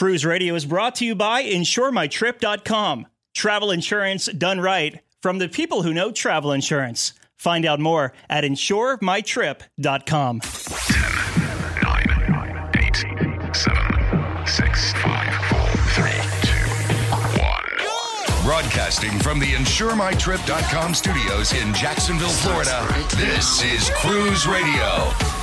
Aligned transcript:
Cruise 0.00 0.24
Radio 0.24 0.54
is 0.54 0.64
brought 0.64 0.94
to 0.94 1.04
you 1.04 1.14
by 1.14 1.44
InsureMyTrip.com. 1.44 3.06
Travel 3.34 3.70
insurance 3.70 4.24
done 4.28 4.58
right 4.58 5.00
from 5.20 5.36
the 5.36 5.46
people 5.46 5.82
who 5.82 5.92
know 5.92 6.10
travel 6.10 6.52
insurance. 6.52 7.12
Find 7.36 7.66
out 7.66 7.80
more 7.80 8.14
at 8.30 8.42
InsureMyTrip.com. 8.42 10.40
10, 10.40 10.52
9, 11.82 12.70
8, 12.78 12.96
7, 13.54 14.46
6, 14.46 14.92
5, 14.94 15.34
4, 15.34 15.68
3, 15.68 16.10
2, 16.10 16.54
1. 18.38 18.44
Broadcasting 18.46 19.18
from 19.18 19.38
the 19.38 19.52
InsureMyTrip.com 19.52 20.94
studios 20.94 21.52
in 21.52 21.74
Jacksonville, 21.74 22.30
Florida, 22.30 22.86
this 23.18 23.62
is 23.62 23.90
Cruise 23.96 24.46
Radio. 24.46 25.39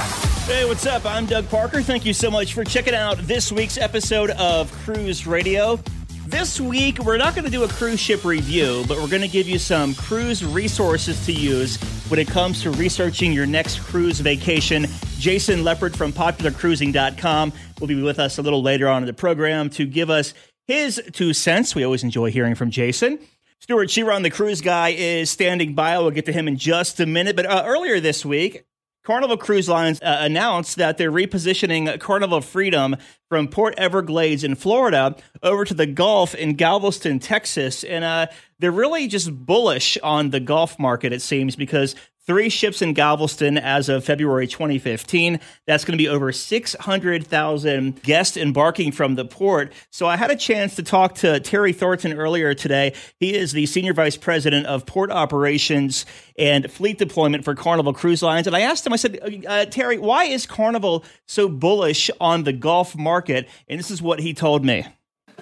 Hey, 0.48 0.64
what's 0.64 0.86
up? 0.86 1.06
I'm 1.06 1.26
Doug 1.26 1.50
Parker. 1.50 1.82
Thank 1.82 2.06
you 2.06 2.14
so 2.14 2.32
much 2.32 2.54
for 2.54 2.64
checking 2.64 2.96
out 2.96 3.18
this 3.18 3.52
week's 3.52 3.78
episode 3.78 4.30
of 4.30 4.72
Cruise 4.72 5.28
Radio. 5.28 5.78
This 6.26 6.62
week, 6.62 7.00
we're 7.00 7.18
not 7.18 7.36
going 7.36 7.44
to 7.44 7.52
do 7.52 7.66
a 7.66 7.68
cruise 7.68 8.00
ship 8.00 8.24
review, 8.24 8.86
but 8.88 8.98
we're 8.98 9.10
going 9.10 9.24
to 9.24 9.28
give 9.28 9.50
you 9.50 9.60
some 9.60 9.94
cruise 9.94 10.46
resources 10.46 11.26
to 11.26 11.34
use 11.34 11.76
when 12.08 12.18
it 12.18 12.30
comes 12.30 12.62
to 12.64 12.72
researching 12.72 13.34
your 13.34 13.46
next 13.46 13.80
cruise 13.80 14.22
vacation. 14.22 14.86
Jason 15.20 15.64
Leppert 15.64 15.98
from 15.98 16.14
PopularCruising.com 16.14 17.52
will 17.82 17.88
be 17.88 18.02
with 18.02 18.18
us 18.18 18.38
a 18.38 18.42
little 18.42 18.62
later 18.62 18.88
on 18.88 19.04
in 19.04 19.08
the 19.08 19.14
program 19.14 19.70
to 19.72 19.86
give 19.86 20.10
us 20.10 20.34
his 20.66 21.02
two 21.12 21.34
cents. 21.34 21.76
We 21.76 21.84
always 21.84 22.06
enjoy 22.06 22.32
hearing 22.32 22.56
from 22.56 22.72
Jason. 22.72 23.20
Stewart 23.60 23.90
Chiron, 23.90 24.24
the 24.24 24.30
cruise 24.30 24.62
guy, 24.62 24.90
is 24.98 25.30
standing 25.30 25.76
by. 25.76 26.00
We'll 26.00 26.12
get 26.12 26.26
to 26.28 26.32
him 26.32 26.48
in 26.48 26.56
just 26.56 27.02
a 27.02 27.06
minute. 27.06 27.36
But 27.36 27.48
uh, 27.48 27.64
earlier 27.66 28.00
this 28.00 28.26
week, 28.26 28.64
Carnival 29.08 29.38
Cruise 29.38 29.70
Lines 29.70 30.02
uh, 30.02 30.18
announced 30.20 30.76
that 30.76 30.98
they're 30.98 31.14
repositioning 31.14 31.98
Carnival 31.98 32.42
Freedom 32.42 32.98
from 33.30 33.48
Port 33.48 33.74
Everglades 33.78 34.44
in 34.44 34.54
Florida 34.54 35.16
over 35.42 35.64
to 35.64 35.74
the 35.74 35.86
Gulf 35.86 36.36
in 36.36 36.56
Galveston, 36.56 37.20
Texas. 37.20 37.86
And 37.86 38.04
uh, 38.04 38.28
they're 38.60 38.70
really 38.70 39.08
just 39.08 39.34
bullish 39.34 39.98
on 40.04 40.32
the 40.32 40.42
Gulf 40.42 40.78
market, 40.78 41.14
it 41.14 41.22
seems, 41.22 41.56
because 41.56 41.96
three 42.28 42.50
ships 42.50 42.82
in 42.82 42.94
Galveston 42.94 43.58
as 43.58 43.88
of 43.88 44.04
February 44.04 44.48
2015. 44.48 45.40
That's 45.66 45.86
going 45.86 45.98
to 45.98 46.02
be 46.02 46.10
over 46.10 46.32
600,000 46.34 48.04
guests 48.04 48.38
embarking 48.38 48.92
from 48.92 49.16
the 49.16 49.26
port. 49.26 49.72
So 49.92 50.06
I 50.08 50.18
had 50.18 50.30
a 50.30 50.36
chance 50.36 50.76
to 50.76 50.84
talk 50.84 51.16
to 51.16 51.40
Terry 51.40 51.72
Thornton 51.72 52.14
earlier 52.14 52.54
today. 52.54 52.94
He 53.20 53.34
is 53.34 53.54
the 53.54 53.66
Senior 53.66 53.94
Vice 53.94 54.18
President 54.18 54.68
of 54.68 54.86
Port 54.86 55.10
Operations 55.10 56.06
and 56.38 56.70
Fleet 56.70 56.98
Deployment 56.98 57.46
for 57.46 57.56
Carnival 57.56 57.94
Cruise 57.94 58.22
Lines. 58.22 58.46
And 58.46 58.56
I 58.56 58.62
asked 58.62 58.86
him, 58.86 58.92
I 58.94 58.98
said, 58.98 59.46
uh, 59.48 59.66
Terry, 59.66 59.98
why 59.98 60.26
is 60.26 60.46
Carnival 60.46 61.06
so 61.26 61.48
bullish 61.48 62.12
on 62.20 62.44
the 62.44 62.54
Gulf 62.54 62.96
market? 62.98 63.48
And 63.70 63.80
this 63.80 63.90
is 63.90 64.02
what 64.02 64.20
he 64.20 64.34
told 64.34 64.66
me. 64.66 64.86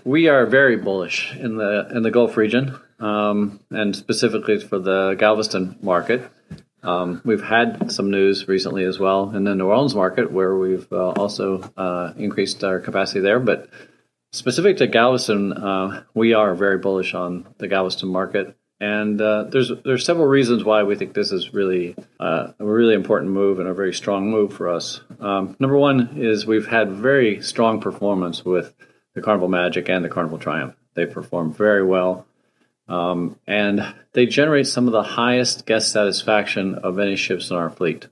We 0.04 0.28
are 0.28 0.46
very 0.46 0.76
bullish 0.76 1.36
in 1.36 1.58
the 1.58 1.88
in 1.90 2.04
the 2.04 2.12
Gulf 2.12 2.38
region, 2.38 2.78
um, 3.00 3.60
and 3.72 3.96
specifically 3.96 4.60
for 4.60 4.78
the 4.78 5.16
Galveston 5.18 5.78
market. 5.82 6.30
Um, 6.86 7.22
we've 7.26 7.44
had 7.44 7.92
some 7.92 8.12
news 8.12 8.48
recently 8.48 8.84
as 8.84 9.00
well 9.00 9.36
in 9.36 9.44
the 9.44 9.56
New 9.56 9.68
Orleans 9.68 9.96
market 9.96 10.32
where 10.32 10.56
we've 10.56 10.92
uh, 10.92 11.12
also 11.12 11.62
uh, 11.76 12.14
increased 12.18 12.64
our 12.64 12.80
capacity 12.80 13.22
there. 13.22 13.40
But 13.40 13.70
specific 14.32 14.78
to 14.78 14.88
Galveston, 14.88 15.54
uh, 15.54 16.04
we 16.14 16.34
are 16.34 16.54
very 16.54 16.78
bullish 16.78 17.14
on 17.14 17.48
the 17.58 17.68
Galveston 17.68 18.10
market. 18.10 18.56
And 18.80 19.22
uh, 19.22 19.46
there's 19.46 19.72
there's 19.86 20.04
several 20.06 20.28
reasons 20.28 20.66
why 20.66 20.84
we 20.84 20.96
think 20.96 21.14
this 21.14 21.32
is 21.32 21.54
really 21.54 21.96
uh, 22.20 22.52
a 22.60 22.66
really 22.66 22.94
important 22.94 23.32
move 23.32 23.60
and 23.60 23.70
a 23.70 23.74
very 23.74 23.94
strong 23.94 24.30
move 24.30 24.54
for 24.54 24.70
us. 24.70 25.02
Um, 25.22 25.56
number 25.60 25.78
one 25.78 26.18
is 26.18 26.46
we've 26.46 26.68
had 26.68 26.92
very 26.92 27.42
strong 27.42 27.80
performance 27.80 28.44
with 28.44 28.76
the 29.14 29.22
Carnival 29.22 29.48
Magic 29.48 29.90
and 29.90 30.04
the 30.04 30.10
Carnival 30.10 30.38
Triumph. 30.38 30.76
They 30.94 31.06
perform 31.06 31.54
very 31.54 31.86
well. 31.86 32.28
Um, 32.88 33.38
and 33.48 33.96
they 34.14 34.26
generate 34.26 34.68
some 34.68 34.88
of 34.88 34.94
the 34.94 35.04
highest 35.04 35.66
guest 35.66 35.92
satisfaction 35.92 36.76
of 36.76 37.00
any 37.00 37.16
ships 37.16 37.50
in 37.50 37.58
our 37.58 37.70
fleet. 37.70 38.08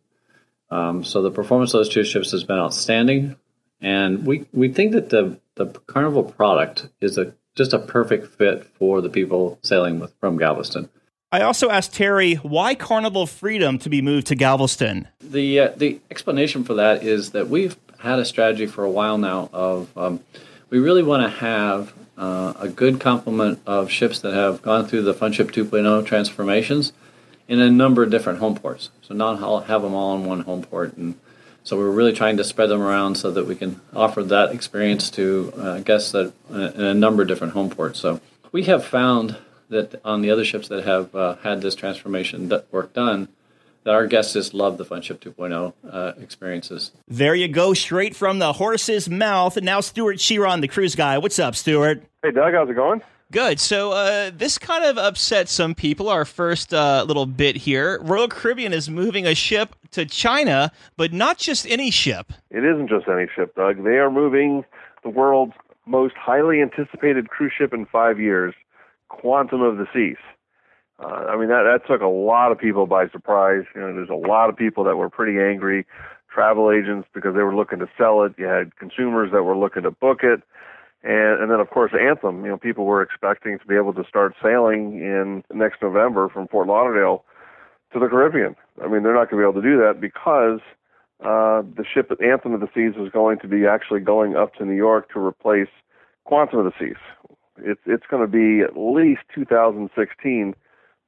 Um, 0.71 1.03
so 1.03 1.21
the 1.21 1.31
performance 1.31 1.73
of 1.73 1.79
those 1.79 1.89
two 1.89 2.03
ships 2.03 2.31
has 2.31 2.43
been 2.43 2.57
outstanding, 2.57 3.35
and 3.79 4.25
we 4.25 4.45
we 4.51 4.69
think 4.69 4.93
that 4.93 5.09
the 5.09 5.39
the 5.55 5.67
Carnival 5.67 6.23
product 6.23 6.87
is 6.99 7.19
a 7.19 7.33
just 7.55 7.73
a 7.73 7.79
perfect 7.79 8.35
fit 8.35 8.65
for 8.65 9.01
the 9.01 9.09
people 9.09 9.59
sailing 9.61 9.99
with 9.99 10.13
from 10.19 10.37
Galveston. 10.37 10.89
I 11.31 11.41
also 11.41 11.69
asked 11.69 11.93
Terry 11.93 12.35
why 12.35 12.73
Carnival 12.73 13.27
Freedom 13.27 13.77
to 13.79 13.89
be 13.89 14.01
moved 14.01 14.27
to 14.27 14.35
Galveston. 14.35 15.07
The 15.21 15.59
uh, 15.59 15.71
the 15.77 15.99
explanation 16.09 16.63
for 16.63 16.75
that 16.75 17.03
is 17.03 17.31
that 17.31 17.49
we've 17.49 17.77
had 17.99 18.19
a 18.19 18.25
strategy 18.25 18.65
for 18.65 18.83
a 18.83 18.89
while 18.89 19.17
now 19.17 19.49
of 19.53 19.95
um, 19.97 20.19
we 20.69 20.79
really 20.79 21.03
want 21.03 21.23
to 21.23 21.29
have 21.29 21.93
uh, 22.17 22.53
a 22.59 22.69
good 22.69 22.99
complement 22.99 23.59
of 23.65 23.89
ships 23.89 24.19
that 24.19 24.33
have 24.33 24.61
gone 24.61 24.85
through 24.85 25.01
the 25.01 25.13
Funship 25.13 25.51
2.0 25.51 26.05
transformations 26.05 26.93
in 27.47 27.59
a 27.59 27.69
number 27.69 28.03
of 28.03 28.09
different 28.09 28.39
home 28.39 28.55
ports. 28.55 28.89
So 29.01 29.13
not 29.13 29.41
all, 29.41 29.61
have 29.61 29.81
them 29.81 29.93
all 29.93 30.15
in 30.15 30.25
one 30.25 30.41
home 30.41 30.63
port. 30.63 30.95
And 30.95 31.15
so 31.63 31.77
we're 31.77 31.91
really 31.91 32.13
trying 32.13 32.37
to 32.37 32.43
spread 32.43 32.69
them 32.69 32.81
around 32.81 33.15
so 33.15 33.31
that 33.31 33.45
we 33.45 33.55
can 33.55 33.81
offer 33.95 34.23
that 34.23 34.51
experience 34.51 35.09
to 35.11 35.53
uh, 35.57 35.79
guests 35.79 36.11
that 36.11 36.33
uh, 36.51 36.71
in 36.75 36.81
a 36.81 36.93
number 36.93 37.21
of 37.21 37.27
different 37.27 37.53
home 37.53 37.69
ports. 37.69 37.99
So 37.99 38.21
we 38.51 38.63
have 38.63 38.85
found 38.85 39.37
that 39.69 39.99
on 40.05 40.21
the 40.21 40.29
other 40.29 40.45
ships 40.45 40.67
that 40.67 40.83
have 40.83 41.13
uh, 41.15 41.35
had 41.37 41.61
this 41.61 41.75
transformation 41.75 42.51
work 42.71 42.93
done, 42.93 43.27
that 43.83 43.93
our 43.93 44.07
guests 44.07 44.33
just 44.33 44.53
love 44.53 44.77
the 44.77 44.85
Funship 44.85 45.19
2.0 45.19 45.73
uh, 45.89 46.13
experiences. 46.21 46.91
There 47.07 47.35
you 47.35 47.47
go, 47.47 47.73
straight 47.73 48.15
from 48.15 48.39
the 48.39 48.53
horse's 48.53 49.09
mouth. 49.09 49.61
Now, 49.61 49.81
Stewart 49.81 50.19
Chiron, 50.19 50.61
the 50.61 50.67
cruise 50.67 50.95
guy. 50.95 51.17
What's 51.17 51.39
up, 51.39 51.55
Stewart? 51.55 52.03
Hey, 52.23 52.31
Doug, 52.31 52.53
how's 52.53 52.69
it 52.69 52.75
going? 52.75 53.01
Good. 53.31 53.59
So 53.59 53.93
uh, 53.93 54.31
this 54.31 54.59
kind 54.59 54.83
of 54.83 54.99
upset 54.99 55.49
some 55.49 55.73
people. 55.73 56.07
Our 56.07 56.23
first 56.23 56.71
uh, 56.71 57.03
little 57.07 57.25
bit 57.25 57.55
here: 57.55 57.99
Royal 58.03 58.27
Caribbean 58.27 58.73
is 58.73 58.91
moving 58.91 59.25
a 59.25 59.33
ship 59.33 59.75
to 59.91 60.05
China, 60.05 60.71
but 60.97 61.13
not 61.13 61.39
just 61.39 61.65
any 61.65 61.89
ship. 61.89 62.31
It 62.51 62.63
isn't 62.63 62.89
just 62.89 63.07
any 63.07 63.25
ship, 63.35 63.55
Doug. 63.55 63.83
They 63.83 63.97
are 63.97 64.11
moving 64.11 64.63
the 65.01 65.09
world's 65.09 65.53
most 65.87 66.13
highly 66.15 66.61
anticipated 66.61 67.29
cruise 67.29 67.53
ship 67.57 67.73
in 67.73 67.87
five 67.87 68.19
years, 68.19 68.53
Quantum 69.09 69.61
of 69.61 69.77
the 69.77 69.87
Seas. 69.91 70.17
Uh, 71.03 71.25
I 71.29 71.37
mean, 71.37 71.49
that, 71.49 71.63
that 71.63 71.85
took 71.87 72.01
a 72.01 72.07
lot 72.07 72.51
of 72.51 72.57
people 72.57 72.87
by 72.87 73.07
surprise. 73.09 73.65
You 73.75 73.81
know, 73.81 73.93
there's 73.93 74.09
a 74.09 74.27
lot 74.27 74.49
of 74.49 74.55
people 74.55 74.83
that 74.85 74.95
were 74.95 75.09
pretty 75.09 75.39
angry, 75.39 75.85
travel 76.33 76.71
agents 76.71 77.07
because 77.13 77.35
they 77.35 77.41
were 77.41 77.55
looking 77.55 77.79
to 77.79 77.89
sell 77.97 78.23
it. 78.23 78.33
You 78.37 78.45
had 78.45 78.75
consumers 78.77 79.31
that 79.31 79.43
were 79.43 79.57
looking 79.57 79.83
to 79.83 79.91
book 79.91 80.19
it. 80.23 80.41
And, 81.03 81.41
and 81.41 81.51
then, 81.51 81.59
of 81.59 81.69
course, 81.69 81.91
Anthem, 81.99 82.45
you 82.45 82.51
know, 82.51 82.57
people 82.57 82.85
were 82.85 83.01
expecting 83.01 83.59
to 83.59 83.65
be 83.65 83.75
able 83.75 83.93
to 83.93 84.03
start 84.07 84.33
sailing 84.41 84.95
in 84.99 85.43
next 85.53 85.81
November 85.81 86.29
from 86.29 86.47
Fort 86.47 86.67
Lauderdale 86.67 87.25
to 87.91 87.99
the 87.99 88.07
Caribbean. 88.07 88.55
I 88.81 88.87
mean, 88.87 89.03
they're 89.03 89.13
not 89.13 89.29
going 89.29 89.43
to 89.43 89.47
be 89.47 89.51
able 89.51 89.61
to 89.61 89.67
do 89.67 89.77
that 89.79 89.99
because 89.99 90.61
uh, 91.19 91.61
the 91.75 91.83
ship 91.93 92.11
Anthem 92.23 92.53
of 92.53 92.61
the 92.61 92.69
Seas 92.73 92.95
is 92.97 93.11
going 93.11 93.39
to 93.39 93.47
be 93.47 93.65
actually 93.67 93.99
going 93.99 94.35
up 94.35 94.55
to 94.55 94.65
New 94.65 94.75
York 94.75 95.11
to 95.13 95.19
replace 95.19 95.67
Quantum 96.23 96.59
of 96.59 96.65
the 96.65 96.73
Seas. 96.79 96.97
It's 97.57 97.81
it's 97.85 98.05
going 98.09 98.21
to 98.23 98.27
be 98.27 98.63
at 98.63 98.75
least 98.75 99.21
2016 99.35 100.55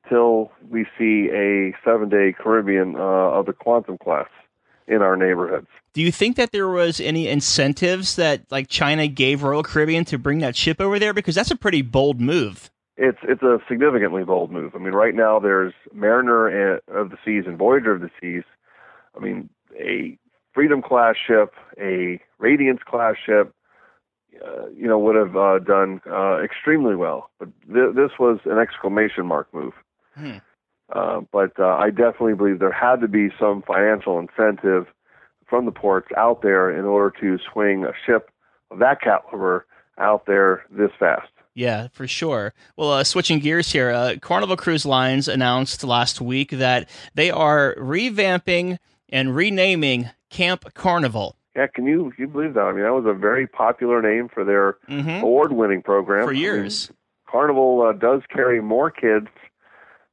till 0.10 0.52
we 0.70 0.86
see 0.98 1.30
a 1.32 1.74
seven 1.84 2.10
day 2.10 2.34
Caribbean 2.38 2.96
uh, 2.96 3.00
of 3.00 3.46
the 3.46 3.54
quantum 3.54 3.98
class 3.98 4.28
in 4.88 5.02
our 5.02 5.16
neighborhoods. 5.16 5.68
Do 5.94 6.02
you 6.02 6.12
think 6.12 6.36
that 6.36 6.52
there 6.52 6.68
was 6.68 7.00
any 7.00 7.28
incentives 7.28 8.16
that 8.18 8.42
like 8.52 8.68
China 8.68 9.08
gave 9.08 9.44
Royal 9.44 9.64
Caribbean 9.64 10.06
to 10.06 10.18
bring 10.18 10.40
that 10.40 10.56
ship 10.56 10.80
over 10.82 11.00
there? 11.00 11.14
Because 11.14 11.36
that's 11.36 11.52
a 11.52 11.56
pretty 11.56 11.82
bold 11.82 12.20
move. 12.20 12.70
It's 12.98 13.18
it's 13.24 13.42
a 13.42 13.60
significantly 13.68 14.24
bold 14.24 14.52
move. 14.52 14.74
I 14.76 14.78
mean, 14.78 14.94
right 14.94 15.16
now 15.16 15.40
there's 15.40 15.74
Mariner 15.94 16.78
of 16.88 17.10
the 17.10 17.18
Seas 17.26 17.44
and 17.46 17.58
Voyager 17.58 17.94
of 17.94 18.02
the 18.02 18.10
Seas. 18.22 18.44
I 19.16 19.20
mean, 19.20 19.50
a 19.78 20.18
Freedom 20.54 20.82
class 20.82 21.16
ship, 21.18 21.54
a 21.78 22.22
Radiance 22.40 22.80
class 22.86 23.16
ship, 23.26 23.54
uh, 24.42 24.68
you 24.70 24.88
know, 24.88 24.98
would 24.98 25.18
have 25.18 25.36
uh, 25.36 25.60
done 25.60 26.00
uh, 26.10 26.42
extremely 26.42 26.96
well. 26.96 27.30
But 27.40 27.50
th- 27.68 27.94
this 27.94 28.12
was 28.18 28.40
an 28.46 28.58
exclamation 28.58 29.25
mark 29.25 29.54
move. 29.54 29.74
Hmm. 30.15 30.38
Uh, 30.94 31.21
but 31.31 31.59
uh, 31.59 31.75
I 31.75 31.89
definitely 31.89 32.35
believe 32.35 32.59
there 32.59 32.71
had 32.71 33.01
to 33.01 33.07
be 33.07 33.29
some 33.39 33.63
financial 33.63 34.19
incentive 34.19 34.88
from 35.47 35.65
the 35.65 35.71
ports 35.71 36.09
out 36.15 36.41
there 36.41 36.69
in 36.69 36.85
order 36.85 37.13
to 37.21 37.39
swing 37.51 37.85
a 37.85 37.94
ship 38.06 38.29
of 38.71 38.79
that 38.79 39.01
caliber 39.01 39.65
out 39.97 40.25
there 40.25 40.65
this 40.69 40.91
fast. 41.00 41.29
Yeah, 41.53 41.88
for 41.94 42.07
sure. 42.07 42.53
Well, 42.75 42.91
uh, 42.91 43.03
switching 43.03 43.39
gears 43.39 43.71
here, 43.71 43.89
uh, 43.89 44.15
Carnival 44.21 44.57
Cruise 44.57 44.85
Lines 44.85 45.27
announced 45.27 45.83
last 45.83 46.19
week 46.19 46.51
that 46.51 46.89
they 47.13 47.31
are 47.31 47.75
revamping 47.75 48.77
and 49.09 49.35
renaming 49.35 50.09
Camp 50.29 50.73
Carnival. 50.73 51.38
Yeah, 51.56 51.67
can 51.67 51.85
you 51.85 52.12
can 52.15 52.25
you 52.25 52.27
believe 52.27 52.53
that? 52.56 52.62
I 52.62 52.73
mean, 52.73 52.83
that 52.83 52.94
was 52.94 53.06
a 53.06 53.13
very 53.13 53.47
popular 53.47 54.01
name 54.01 54.27
for 54.27 54.44
their 54.44 54.77
mm-hmm. 54.89 55.23
award-winning 55.23 55.83
program 55.83 56.25
for 56.25 56.33
years. 56.33 56.88
I 56.88 56.91
mean, 56.91 56.97
Carnival 57.31 57.81
uh, 57.88 57.94
does 57.94 58.21
carry 58.29 58.62
more 58.62 58.91
kids 58.91 59.27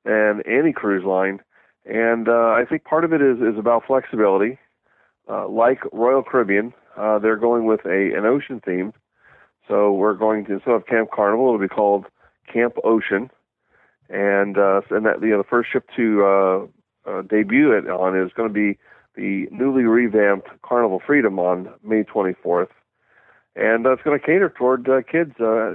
than 0.05 0.43
any 0.47 0.73
cruise 0.73 1.05
line. 1.05 1.41
And 1.85 2.29
uh, 2.29 2.55
I 2.57 2.65
think 2.69 2.85
part 2.85 3.05
of 3.05 3.13
it 3.13 3.21
is, 3.21 3.39
is 3.39 3.59
about 3.59 3.85
flexibility. 3.87 4.59
Uh, 5.29 5.49
like 5.49 5.81
Royal 5.93 6.23
Caribbean, 6.23 6.75
uh, 6.97 7.19
they're 7.19 7.37
going 7.37 7.67
with 7.67 7.85
a 7.87 8.13
an 8.17 8.25
ocean 8.27 8.61
theme. 8.65 8.93
So 9.69 9.93
we're 9.93 10.15
going 10.15 10.45
to 10.47 10.55
instead 10.55 10.75
of 10.75 10.87
Camp 10.87 11.11
Carnival, 11.13 11.47
it'll 11.47 11.61
be 11.61 11.69
called 11.69 12.07
Camp 12.53 12.75
Ocean, 12.85 13.31
and 14.09 14.59
uh, 14.59 14.83
and 14.91 15.07
that 15.07 15.23
you 15.23 15.31
know 15.31 15.39
the 15.39 15.49
first 15.49 15.71
ship 15.73 15.89
to 15.97 16.25
uh, 16.25 17.11
uh, 17.11 17.23
debut 17.23 17.73
it 17.73 17.89
on 17.89 18.21
is 18.21 18.33
going 18.37 18.49
to 18.49 18.53
be 18.53 18.79
the 19.15 19.47
newly 19.51 19.85
revamped 19.85 20.49
Carnival 20.63 21.01
Freedom 21.05 21.39
on 21.39 21.69
May 21.85 22.03
24th, 22.03 22.69
and 23.55 23.87
uh, 23.87 23.93
it's 23.93 24.03
going 24.03 24.19
to 24.19 24.25
cater 24.25 24.49
toward 24.51 24.89
uh, 24.89 25.03
kids, 25.03 25.33
uh, 25.41 25.75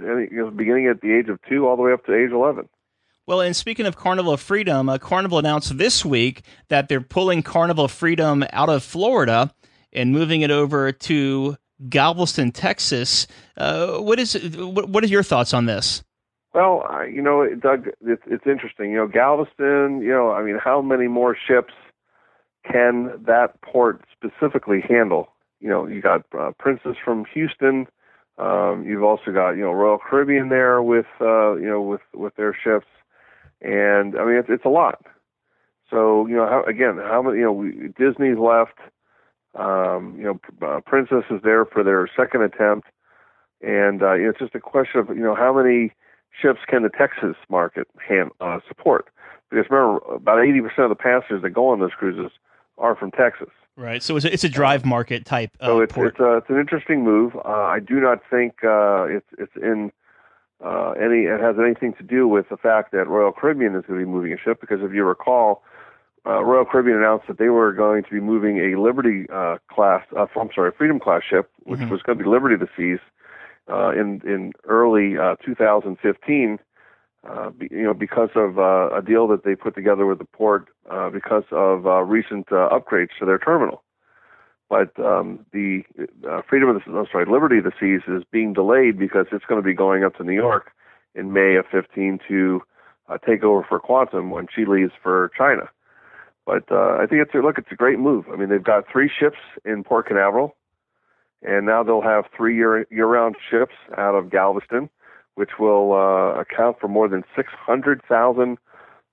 beginning 0.55 0.87
at 0.87 1.01
the 1.01 1.13
age 1.13 1.29
of 1.29 1.39
two 1.47 1.67
all 1.67 1.75
the 1.75 1.83
way 1.83 1.93
up 1.93 2.05
to 2.05 2.13
age 2.13 2.31
11. 2.31 2.67
Well, 3.27 3.41
and 3.41 3.53
speaking 3.53 3.85
of 3.85 3.97
Carnival 3.97 4.31
of 4.31 4.39
Freedom, 4.39 4.87
uh, 4.87 4.97
Carnival 4.99 5.37
announced 5.37 5.77
this 5.77 6.05
week 6.05 6.43
that 6.69 6.87
they're 6.87 7.01
pulling 7.01 7.43
Carnival 7.43 7.83
of 7.83 7.91
Freedom 7.91 8.45
out 8.53 8.69
of 8.69 8.83
Florida 8.83 9.53
and 9.91 10.13
moving 10.13 10.43
it 10.43 10.49
over 10.49 10.93
to 10.93 11.57
Galveston, 11.89 12.53
Texas. 12.53 13.27
Uh, 13.57 13.97
what 13.97 14.17
is 14.17 14.55
what, 14.55 14.87
what 14.87 15.03
are 15.03 15.07
your 15.07 15.23
thoughts 15.23 15.53
on 15.53 15.65
this? 15.65 16.05
Well, 16.53 16.85
uh, 16.89 17.01
you 17.01 17.21
know, 17.21 17.45
Doug, 17.55 17.89
it's, 17.99 18.23
it's 18.27 18.47
interesting. 18.47 18.91
You 18.91 18.99
know, 18.99 19.07
Galveston. 19.07 20.01
You 20.01 20.11
know, 20.11 20.31
I 20.31 20.41
mean, 20.41 20.57
how 20.63 20.81
many 20.81 21.09
more 21.09 21.35
ships 21.35 21.73
can 22.71 23.11
that 23.25 23.59
port 23.61 24.05
specifically 24.15 24.79
handle? 24.87 25.33
You 25.59 25.67
know, 25.67 25.85
you 25.85 26.01
got 26.01 26.23
uh, 26.39 26.51
Princess 26.57 26.95
from 27.03 27.25
Houston. 27.33 27.87
Um, 28.37 28.85
you've 28.87 29.03
also 29.03 29.33
got 29.33 29.51
you 29.51 29.63
know 29.63 29.73
Royal 29.73 29.97
Caribbean 29.97 30.47
there 30.47 30.81
with 30.81 31.07
uh, 31.19 31.55
you 31.55 31.67
know 31.67 31.81
with 31.81 32.01
with 32.13 32.33
their 32.37 32.55
ships 32.63 32.87
and 33.61 34.17
I 34.17 34.25
mean 34.25 34.35
it's, 34.37 34.49
it's 34.49 34.65
a 34.65 34.69
lot. 34.69 35.05
So 35.89 36.27
you 36.27 36.35
know, 36.35 36.47
how, 36.47 36.63
again, 36.63 36.97
how 36.97 37.21
many? 37.21 37.39
You 37.39 37.45
know, 37.45 37.53
we, 37.53 37.71
Disney's 37.97 38.37
left. 38.37 38.77
Um, 39.55 40.15
you 40.17 40.23
know, 40.23 40.39
uh, 40.67 40.81
Princess 40.85 41.23
is 41.31 41.41
there 41.43 41.65
for 41.65 41.83
their 41.83 42.07
second 42.15 42.43
attempt, 42.43 42.87
and 43.61 44.03
uh, 44.03 44.13
you 44.13 44.23
know, 44.23 44.29
it's 44.29 44.39
just 44.39 44.55
a 44.55 44.59
question 44.59 44.99
of 44.99 45.09
you 45.09 45.23
know 45.23 45.35
how 45.35 45.53
many 45.53 45.93
ships 46.39 46.59
can 46.67 46.83
the 46.83 46.89
Texas 46.89 47.35
market 47.49 47.87
hand, 48.07 48.31
uh, 48.39 48.59
support? 48.67 49.07
Because 49.49 49.65
remember, 49.69 49.97
about 50.13 50.43
eighty 50.43 50.61
percent 50.61 50.79
of 50.79 50.89
the 50.89 50.95
passengers 50.95 51.41
that 51.41 51.51
go 51.51 51.69
on 51.69 51.79
those 51.79 51.93
cruises 51.97 52.31
are 52.77 52.95
from 52.95 53.11
Texas. 53.11 53.49
Right. 53.75 54.01
So 54.01 54.15
it's 54.15 54.25
a, 54.25 54.33
it's 54.33 54.43
a 54.43 54.49
drive 54.49 54.85
market 54.85 55.25
type. 55.25 55.51
Uh, 55.59 55.67
so 55.67 55.79
it's 55.81 55.93
port. 55.93 56.07
it's, 56.07 56.19
uh, 56.19 56.37
it's 56.37 56.49
an 56.49 56.59
interesting 56.59 57.03
move. 57.03 57.35
Uh, 57.37 57.49
I 57.49 57.79
do 57.79 57.99
not 57.99 58.19
think 58.29 58.63
uh, 58.63 59.05
it's 59.05 59.27
it's 59.37 59.55
in 59.55 59.91
uh, 60.63 60.91
any 60.91 61.25
it 61.25 61.39
has 61.39 61.55
anything 61.59 61.93
to 61.93 62.03
do 62.03 62.27
with 62.27 62.49
the 62.49 62.57
fact 62.57 62.91
that 62.91 63.07
Royal 63.07 63.31
Caribbean 63.31 63.75
is 63.75 63.85
going 63.85 63.99
to 63.99 64.05
be 64.05 64.11
moving 64.11 64.33
a 64.33 64.37
ship 64.37 64.59
because 64.59 64.79
if 64.81 64.93
you 64.93 65.03
recall, 65.03 65.63
uh, 66.25 66.43
Royal 66.43 66.65
Caribbean 66.65 66.97
announced 66.97 67.27
that 67.27 67.37
they 67.37 67.49
were 67.49 67.71
going 67.71 68.03
to 68.03 68.09
be 68.09 68.19
moving 68.19 68.57
a 68.57 68.79
Liberty 68.79 69.27
uh, 69.31 69.57
class, 69.71 70.03
uh, 70.17 70.25
I'm 70.35 70.49
sorry, 70.53 70.71
Freedom 70.77 70.99
class 70.99 71.21
ship, 71.29 71.49
which 71.63 71.79
mm-hmm. 71.79 71.91
was 71.91 72.01
going 72.01 72.17
to 72.17 72.23
be 72.23 72.29
Liberty 72.29 72.55
of 72.55 72.61
the 72.61 72.69
Seas, 72.75 72.99
uh, 73.71 73.91
in 73.91 74.21
in 74.25 74.53
early 74.65 75.17
uh, 75.17 75.35
2015. 75.45 76.59
Uh, 77.27 77.49
be, 77.49 77.67
you 77.71 77.83
know, 77.83 77.93
because 77.93 78.29
of 78.35 78.57
uh, 78.57 78.89
a 78.95 79.01
deal 79.01 79.27
that 79.27 79.43
they 79.43 79.55
put 79.55 79.75
together 79.75 80.05
with 80.05 80.17
the 80.17 80.25
port, 80.25 80.67
uh, 80.89 81.09
because 81.09 81.43
of 81.51 81.85
uh, 81.85 82.01
recent 82.01 82.47
uh, 82.51 82.69
upgrades 82.69 83.09
to 83.19 83.25
their 83.25 83.37
terminal. 83.37 83.83
But 84.69 84.99
um, 84.99 85.45
the 85.53 85.83
uh, 86.29 86.41
freedom 86.49 86.69
of 86.69 86.75
the 86.75 86.91
I'm 86.91 87.05
sorry, 87.11 87.25
liberty 87.25 87.59
of 87.59 87.63
the 87.63 87.71
seas 87.79 88.01
is 88.07 88.23
being 88.31 88.53
delayed 88.53 88.99
because 88.99 89.27
it's 89.31 89.45
going 89.45 89.61
to 89.61 89.65
be 89.65 89.73
going 89.73 90.03
up 90.03 90.15
to 90.17 90.23
New 90.23 90.33
York 90.33 90.71
in 91.15 91.31
May 91.31 91.55
of 91.55 91.65
15 91.71 92.19
to 92.27 92.61
uh, 93.07 93.17
take 93.17 93.43
over 93.43 93.65
for 93.67 93.79
Quantum 93.79 94.29
when 94.29 94.47
she 94.53 94.65
leaves 94.65 94.91
for 95.01 95.31
China. 95.37 95.69
But 96.45 96.63
uh, 96.71 96.97
I 97.01 97.05
think 97.09 97.21
it's 97.21 97.33
a 97.33 97.39
look. 97.39 97.57
It's 97.57 97.71
a 97.71 97.75
great 97.75 97.99
move. 97.99 98.25
I 98.31 98.35
mean, 98.35 98.49
they've 98.49 98.63
got 98.63 98.85
three 98.91 99.09
ships 99.09 99.37
in 99.65 99.83
Port 99.83 100.07
Canaveral, 100.07 100.55
and 101.41 101.65
now 101.65 101.83
they'll 101.83 102.01
have 102.01 102.25
three 102.35 102.55
year 102.55 102.85
year-round 102.89 103.35
ships 103.49 103.73
out 103.97 104.15
of 104.15 104.29
Galveston, 104.29 104.89
which 105.35 105.51
will 105.59 105.93
uh, 105.93 106.39
account 106.39 106.79
for 106.79 106.87
more 106.87 107.07
than 107.07 107.23
600,000 107.35 108.57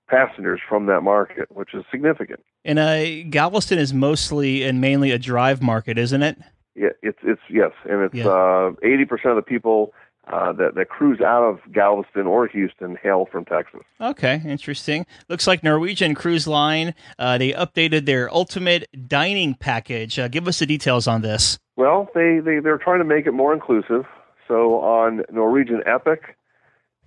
passengers 0.07 0.59
from 0.67 0.85
that 0.87 1.01
market, 1.01 1.47
which 1.51 1.73
is 1.73 1.83
significant. 1.91 2.41
And 2.63 2.79
uh, 2.79 3.23
Galveston 3.29 3.79
is 3.79 3.93
mostly 3.93 4.63
and 4.63 4.81
mainly 4.81 5.11
a 5.11 5.19
drive 5.19 5.61
market, 5.61 5.97
isn't 5.97 6.23
it? 6.23 6.37
Yeah, 6.75 6.89
it's 7.01 7.19
it's 7.23 7.41
yes, 7.49 7.71
and 7.89 8.01
it's 8.01 8.25
uh, 8.25 8.71
eighty 8.83 8.99
yeah. 8.99 9.05
percent 9.05 9.31
of 9.31 9.35
the 9.37 9.41
people 9.47 9.93
uh, 10.31 10.51
that 10.53 10.75
that 10.75 10.89
cruise 10.89 11.21
out 11.21 11.43
of 11.43 11.59
Galveston 11.71 12.27
or 12.27 12.47
Houston 12.47 12.97
hail 13.01 13.27
from 13.31 13.45
Texas. 13.45 13.81
Okay, 14.01 14.41
interesting. 14.45 15.05
Looks 15.29 15.47
like 15.47 15.63
Norwegian 15.63 16.15
Cruise 16.15 16.47
Line 16.47 16.93
uh, 17.17 17.37
they 17.37 17.53
updated 17.53 18.05
their 18.05 18.33
ultimate 18.33 18.87
dining 19.07 19.55
package. 19.55 20.19
Uh, 20.19 20.27
give 20.27 20.47
us 20.47 20.59
the 20.59 20.65
details 20.65 21.07
on 21.07 21.21
this. 21.21 21.57
Well, 21.77 22.09
they 22.13 22.39
they 22.43 22.59
they're 22.59 22.77
trying 22.77 22.99
to 22.99 23.05
make 23.05 23.25
it 23.25 23.31
more 23.31 23.53
inclusive. 23.53 24.05
So 24.47 24.75
on 24.81 25.23
Norwegian 25.31 25.81
Epic, 25.85 26.34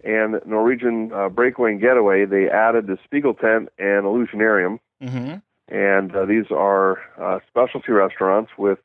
and 0.08 0.40
Norwegian 0.46 1.12
uh, 1.12 1.28
Breakaway 1.28 1.72
and 1.72 1.80
Getaway, 1.80 2.24
they 2.24 2.48
added 2.48 2.86
the 2.86 2.96
Spiegel 3.04 3.34
tent 3.34 3.68
and 3.78 4.04
Illusionarium. 4.04 4.78
Mm-hmm. 5.02 5.34
And 5.68 6.16
uh, 6.16 6.24
these 6.24 6.46
are 6.50 6.98
uh, 7.20 7.40
specialty 7.46 7.92
restaurants 7.92 8.52
with 8.56 8.78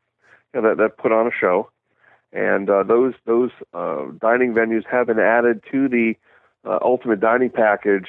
you 0.53 0.61
know, 0.61 0.69
that, 0.69 0.77
that 0.77 0.97
put 0.97 1.13
on 1.13 1.25
a 1.25 1.31
show. 1.31 1.69
And 2.33 2.69
uh, 2.69 2.83
those 2.83 3.13
those 3.25 3.51
uh, 3.73 4.05
dining 4.19 4.53
venues 4.53 4.85
have 4.91 5.07
been 5.07 5.19
added 5.19 5.63
to 5.71 5.87
the 5.87 6.15
uh, 6.65 6.79
ultimate 6.81 7.21
dining 7.21 7.51
package. 7.51 8.07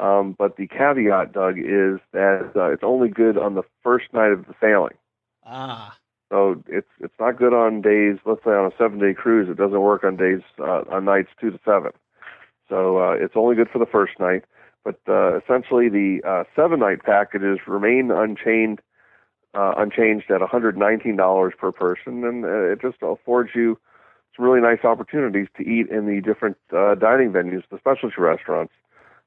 Um, 0.00 0.34
but 0.38 0.56
the 0.56 0.66
caveat, 0.66 1.32
Doug, 1.32 1.58
is 1.58 2.00
that 2.12 2.52
uh, 2.56 2.70
it's 2.70 2.82
only 2.82 3.08
good 3.08 3.36
on 3.36 3.54
the 3.54 3.62
first 3.82 4.06
night 4.12 4.32
of 4.32 4.46
the 4.46 4.54
sailing. 4.60 4.96
Ah. 5.44 5.96
So 6.30 6.62
it's 6.66 6.88
it's 7.00 7.14
not 7.20 7.36
good 7.36 7.52
on 7.52 7.82
days. 7.82 8.16
Let's 8.24 8.42
say 8.42 8.50
on 8.52 8.72
a 8.72 8.76
seven 8.78 9.00
day 9.00 9.12
cruise, 9.12 9.50
it 9.50 9.58
doesn't 9.58 9.80
work 9.80 10.02
on 10.02 10.16
days 10.16 10.40
uh, 10.58 10.84
on 10.90 11.04
nights 11.04 11.30
two 11.38 11.50
to 11.50 11.60
seven. 11.64 11.92
So 12.68 12.98
uh, 12.98 13.12
it's 13.12 13.34
only 13.36 13.56
good 13.56 13.68
for 13.70 13.78
the 13.78 13.86
first 13.86 14.18
night. 14.18 14.44
But 14.84 15.00
uh, 15.08 15.38
essentially, 15.38 15.88
the 15.88 16.20
uh, 16.26 16.44
seven 16.54 16.80
night 16.80 17.02
packages 17.02 17.58
remain 17.66 18.10
unchanged, 18.10 18.82
uh, 19.54 19.72
unchanged 19.78 20.30
at 20.30 20.40
$119 20.40 21.56
per 21.56 21.72
person, 21.72 22.24
and 22.24 22.44
uh, 22.44 22.72
it 22.72 22.82
just 22.82 22.98
affords 23.02 23.50
you 23.54 23.78
some 24.36 24.44
really 24.44 24.60
nice 24.60 24.84
opportunities 24.84 25.46
to 25.56 25.62
eat 25.62 25.88
in 25.88 26.06
the 26.06 26.20
different 26.20 26.56
uh, 26.76 26.94
dining 26.96 27.32
venues, 27.32 27.62
the 27.70 27.78
specialty 27.78 28.16
restaurants 28.18 28.72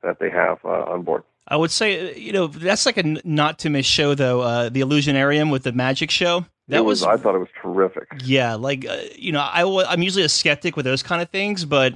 that 0.04 0.20
they 0.20 0.30
have 0.30 0.60
uh, 0.64 0.92
on 0.92 1.04
board. 1.04 1.24
I 1.48 1.56
would 1.56 1.72
say, 1.72 2.16
you 2.16 2.34
know, 2.34 2.48
that's 2.48 2.86
like 2.86 2.98
a 2.98 3.04
not 3.24 3.60
to 3.60 3.70
miss 3.70 3.86
show, 3.86 4.16
though. 4.16 4.42
Uh, 4.42 4.70
the 4.70 4.82
Illusionarium 4.82 5.50
with 5.52 5.64
the 5.64 5.72
magic 5.72 6.12
show. 6.12 6.46
That 6.68 6.84
was, 6.84 7.02
was, 7.02 7.20
I 7.20 7.22
thought 7.22 7.36
it 7.36 7.40
was 7.40 7.48
terrific. 7.62 8.10
Yeah, 8.26 8.56
like 8.56 8.86
uh, 8.86 8.98
you 9.16 9.32
know, 9.32 9.40
I 9.40 9.64
I'm 9.90 10.04
usually 10.04 10.26
a 10.26 10.30
skeptic 10.30 10.76
with 10.76 10.84
those 10.84 11.02
kind 11.02 11.22
of 11.22 11.30
things, 11.30 11.64
but 11.64 11.94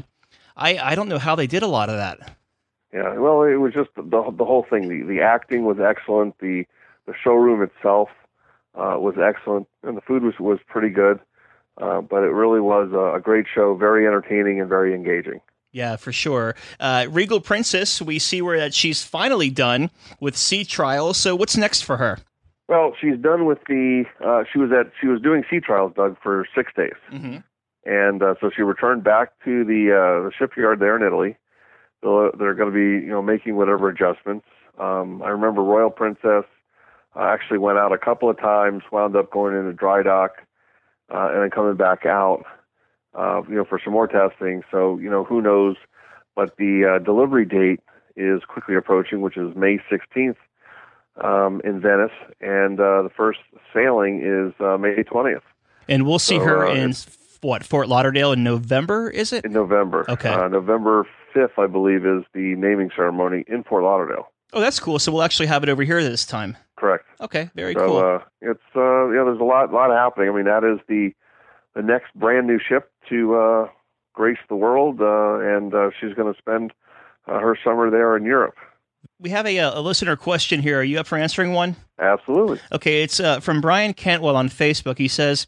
I 0.62 0.92
I 0.92 0.96
don't 0.96 1.10
know 1.10 1.20
how 1.20 1.36
they 1.36 1.48
did 1.48 1.64
a 1.64 1.68
lot 1.68 1.90
of 1.90 1.96
that. 1.96 2.38
Yeah, 2.94 3.18
well, 3.18 3.44
it 3.44 3.56
was 3.56 3.74
just 3.74 3.90
the 3.96 4.04
the 4.04 4.46
whole 4.46 4.66
thing. 4.70 4.90
The 4.90 5.04
the 5.04 5.22
acting 5.22 5.66
was 5.66 5.78
excellent. 5.80 6.38
The 6.40 6.66
the 7.08 7.14
showroom 7.24 7.62
itself 7.62 8.10
uh, 8.76 8.98
was 9.00 9.16
excellent, 9.22 9.68
and 9.84 9.98
the 9.98 10.02
food 10.02 10.24
was 10.24 10.36
was 10.40 10.60
pretty 10.68 10.90
good. 10.90 11.20
Uh, 11.78 12.02
but 12.02 12.24
it 12.24 12.28
really 12.28 12.60
was 12.60 12.92
a, 12.92 13.16
a, 13.16 13.20
great 13.20 13.46
show, 13.52 13.76
very 13.76 14.06
entertaining 14.06 14.60
and 14.60 14.68
very 14.68 14.94
engaging. 14.94 15.40
Yeah, 15.72 15.96
for 15.96 16.12
sure. 16.12 16.54
Uh, 16.82 17.08
Regal 17.10 17.40
Princess, 17.40 18.02
we 18.02 18.20
see 18.20 18.42
where 18.42 18.60
that 18.60 18.74
she's 18.74 19.04
finally 19.04 19.50
done 19.50 19.90
with 20.20 20.36
sea 20.36 20.66
trials. 20.66 21.16
So 21.16 21.34
what's 21.34 21.56
next 21.56 21.82
for 21.82 21.96
her? 21.96 22.20
Well, 22.68 22.94
she's 23.00 23.18
done 23.18 23.46
with 23.46 23.60
the. 23.68 24.04
Uh, 24.24 24.44
she 24.52 24.60
was 24.60 24.70
at. 24.72 24.92
She 25.00 25.08
was 25.08 25.22
doing 25.22 25.44
sea 25.50 25.62
trials, 25.62 25.94
Doug, 25.96 26.18
for 26.22 26.46
six 26.54 26.72
days. 26.76 26.94
Mm-hmm 27.12 27.38
and 27.86 28.22
uh, 28.22 28.36
so 28.40 28.50
she 28.56 28.62
returned 28.62 29.04
back 29.04 29.32
to 29.44 29.64
the 29.64 29.92
uh, 29.92 30.24
the 30.26 30.32
shipyard 30.38 30.80
there 30.80 30.96
in 30.96 31.04
Italy. 31.04 31.38
So 32.04 32.32
they're 32.38 32.54
going 32.54 32.72
to 32.72 32.76
be 32.76 33.06
you 33.06 33.12
know 33.12 33.22
making 33.22 33.56
whatever 33.56 33.90
adjustments. 33.90 34.46
Um, 34.80 35.22
I 35.22 35.30
remember 35.30 35.62
Royal 35.62 35.90
Princess 35.90 36.46
uh, 37.16 37.24
actually 37.24 37.60
went 37.60 37.78
out 37.78 37.92
a 37.92 37.98
couple 37.98 38.30
of 38.30 38.40
times, 38.40 38.84
wound 38.92 39.16
up 39.16 39.32
going 39.32 39.56
into 39.56 39.74
dry 39.74 40.04
dock, 40.04 40.32
uh, 41.14 41.30
and 41.34 41.44
then 41.44 41.50
coming 41.50 41.76
back 41.76 42.06
out, 42.06 42.44
uh, 43.18 43.42
you 43.48 43.56
know, 43.56 43.66
for 43.66 43.80
some 43.84 43.94
more 43.94 44.08
testing. 44.08 44.64
So 44.72 44.98
you 45.00 45.10
know 45.10 45.24
who 45.24 45.42
knows, 45.42 45.76
but 46.36 46.56
the 46.58 46.96
uh, 46.96 47.04
delivery 47.04 47.46
date 47.46 47.82
is 48.16 48.42
quickly 48.48 48.76
approaching, 48.76 49.22
which 49.22 49.38
is 49.38 49.56
May 49.56 49.80
16th 49.92 50.36
um, 51.24 51.62
in 51.64 51.82
Venice, 51.82 52.12
and 52.40 52.80
uh, 52.80 53.02
the 53.02 53.12
first 53.16 53.40
sailing 53.74 54.22
is 54.24 54.54
uh, 54.64 54.78
May 54.78 55.04
20th. 55.04 55.42
And 55.88 56.06
we'll 56.06 56.20
see 56.20 56.38
so, 56.38 56.44
her 56.44 56.68
uh, 56.68 56.74
in 56.74 56.94
what 57.42 57.64
Fort 57.64 57.88
Lauderdale 57.88 58.32
in 58.32 58.44
November? 58.44 59.10
Is 59.10 59.34
it 59.34 59.46
in 59.46 59.54
November? 59.54 60.06
Okay, 60.10 60.30
uh, 60.30 60.48
November 60.48 61.08
fifth, 61.34 61.58
I 61.58 61.68
believe, 61.68 62.06
is 62.06 62.24
the 62.34 62.56
naming 62.56 62.90
ceremony 62.96 63.44
in 63.48 63.64
Fort 63.64 63.84
Lauderdale. 63.84 64.28
Oh, 64.54 64.60
that's 64.60 64.80
cool. 64.80 65.00
So 65.00 65.12
we'll 65.12 65.24
actually 65.24 65.48
have 65.48 65.64
it 65.64 65.70
over 65.70 65.84
here 65.84 66.04
this 66.04 66.26
time. 66.26 66.58
Correct. 66.78 67.06
Okay, 67.22 67.50
very 67.56 67.74
so, 67.74 67.86
cool. 67.86 67.98
Uh, 67.98 68.20
it's 68.42 68.60
uh, 68.76 69.10
yeah, 69.10 69.24
there's 69.24 69.40
a 69.40 69.44
lot, 69.44 69.72
lot 69.72 69.92
happening. 69.92 70.30
I 70.30 70.36
mean, 70.36 70.46
that 70.46 70.64
is 70.64 70.80
the 70.88 71.12
the 71.76 71.82
next 71.82 72.14
brand 72.16 72.48
new 72.48 72.60
ship 72.60 72.92
to 73.10 73.36
uh, 73.36 73.68
grace 74.14 74.40
the 74.50 74.56
world, 74.56 75.00
uh, 75.00 75.40
and 75.40 75.74
uh, 75.74 75.90
she's 76.00 76.14
going 76.14 76.34
to 76.34 76.38
spend 76.38 76.74
uh, 77.28 77.40
her 77.40 77.58
summer 77.64 77.90
there 77.90 78.18
in 78.18 78.26
Europe. 78.26 78.56
We 79.22 79.30
have 79.30 79.46
a, 79.46 79.56
a 79.58 79.82
listener 79.82 80.16
question 80.16 80.64
here. 80.64 80.80
Are 80.80 80.84
you 80.84 81.00
up 81.00 81.06
for 81.06 81.16
answering 81.16 81.54
one? 81.54 81.76
Absolutely. 82.00 82.60
Okay, 82.72 83.04
it's 83.04 83.20
uh, 83.20 83.40
from 83.40 83.62
Brian 83.62 83.94
Cantwell 83.94 84.36
on 84.36 84.50
Facebook. 84.50 84.98
He 84.98 85.08
says, 85.08 85.46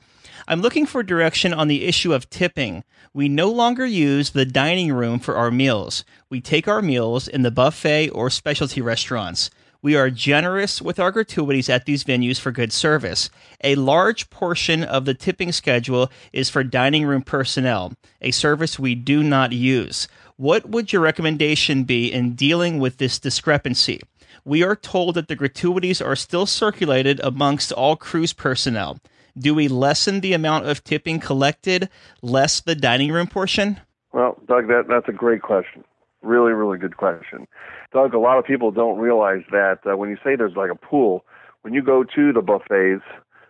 I'm 0.47 0.61
looking 0.61 0.85
for 0.85 1.01
direction 1.01 1.55
on 1.55 1.69
the 1.69 1.85
issue 1.85 2.13
of 2.13 2.29
tipping. 2.29 2.83
We 3.15 3.27
no 3.29 3.49
longer 3.49 3.83
use 3.83 4.29
the 4.29 4.45
dining 4.45 4.93
room 4.93 5.17
for 5.17 5.35
our 5.35 5.49
meals. 5.49 6.05
We 6.29 6.39
take 6.39 6.67
our 6.67 6.83
meals 6.83 7.27
in 7.27 7.41
the 7.41 7.49
buffet 7.49 8.09
or 8.09 8.29
specialty 8.29 8.79
restaurants. 8.79 9.49
We 9.81 9.95
are 9.97 10.09
generous 10.09 10.81
with 10.81 10.99
our 10.99 11.11
gratuities 11.11 11.67
at 11.67 11.85
these 11.85 12.03
venues 12.03 12.39
for 12.39 12.51
good 12.51 12.71
service. 12.71 13.29
A 13.63 13.75
large 13.75 14.29
portion 14.29 14.83
of 14.83 15.05
the 15.05 15.13
tipping 15.13 15.51
schedule 15.51 16.11
is 16.31 16.49
for 16.49 16.63
dining 16.63 17.05
room 17.05 17.21
personnel, 17.23 17.93
a 18.21 18.31
service 18.31 18.77
we 18.77 18.95
do 18.95 19.23
not 19.23 19.51
use. 19.51 20.07
What 20.37 20.67
would 20.67 20.91
your 20.91 21.01
recommendation 21.03 21.83
be 21.83 22.11
in 22.11 22.33
dealing 22.33 22.79
with 22.79 22.97
this 22.97 23.19
discrepancy? 23.19 24.01
We 24.43 24.63
are 24.63 24.75
told 24.75 25.15
that 25.15 25.27
the 25.27 25.35
gratuities 25.35 26.01
are 26.01 26.15
still 26.15 26.47
circulated 26.47 27.19
amongst 27.19 27.71
all 27.71 27.95
cruise 27.95 28.33
personnel. 28.33 28.97
Do 29.37 29.53
we 29.53 29.67
lessen 29.67 30.21
the 30.21 30.33
amount 30.33 30.65
of 30.65 30.83
tipping 30.83 31.19
collected, 31.19 31.87
less 32.21 32.61
the 32.61 32.75
dining 32.75 33.11
room 33.11 33.27
portion? 33.27 33.79
Well, 34.11 34.37
Doug, 34.47 34.67
that, 34.67 34.85
that's 34.89 35.07
a 35.07 35.11
great 35.11 35.43
question. 35.43 35.83
Really, 36.23 36.53
really 36.53 36.77
good 36.77 36.97
question. 36.97 37.47
Doug, 37.93 38.13
a 38.13 38.19
lot 38.19 38.39
of 38.39 38.45
people 38.45 38.71
don't 38.71 38.97
realize 38.97 39.43
that 39.51 39.79
uh, 39.85 39.95
when 39.97 40.09
you 40.09 40.17
say 40.23 40.35
there's 40.35 40.55
like 40.55 40.71
a 40.71 40.75
pool, 40.75 41.25
when 41.61 41.73
you 41.73 41.83
go 41.83 42.03
to 42.03 42.33
the 42.33 42.41
buffets, 42.41 43.03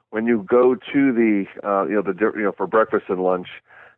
when 0.09 0.25
you 0.27 0.45
go 0.49 0.75
to 0.75 1.13
the, 1.13 1.45
uh, 1.63 1.85
you 1.85 1.95
know, 1.95 2.01
the, 2.01 2.13
you 2.35 2.43
know, 2.43 2.51
for 2.55 2.67
breakfast 2.67 3.05
and 3.07 3.23
lunch, 3.23 3.47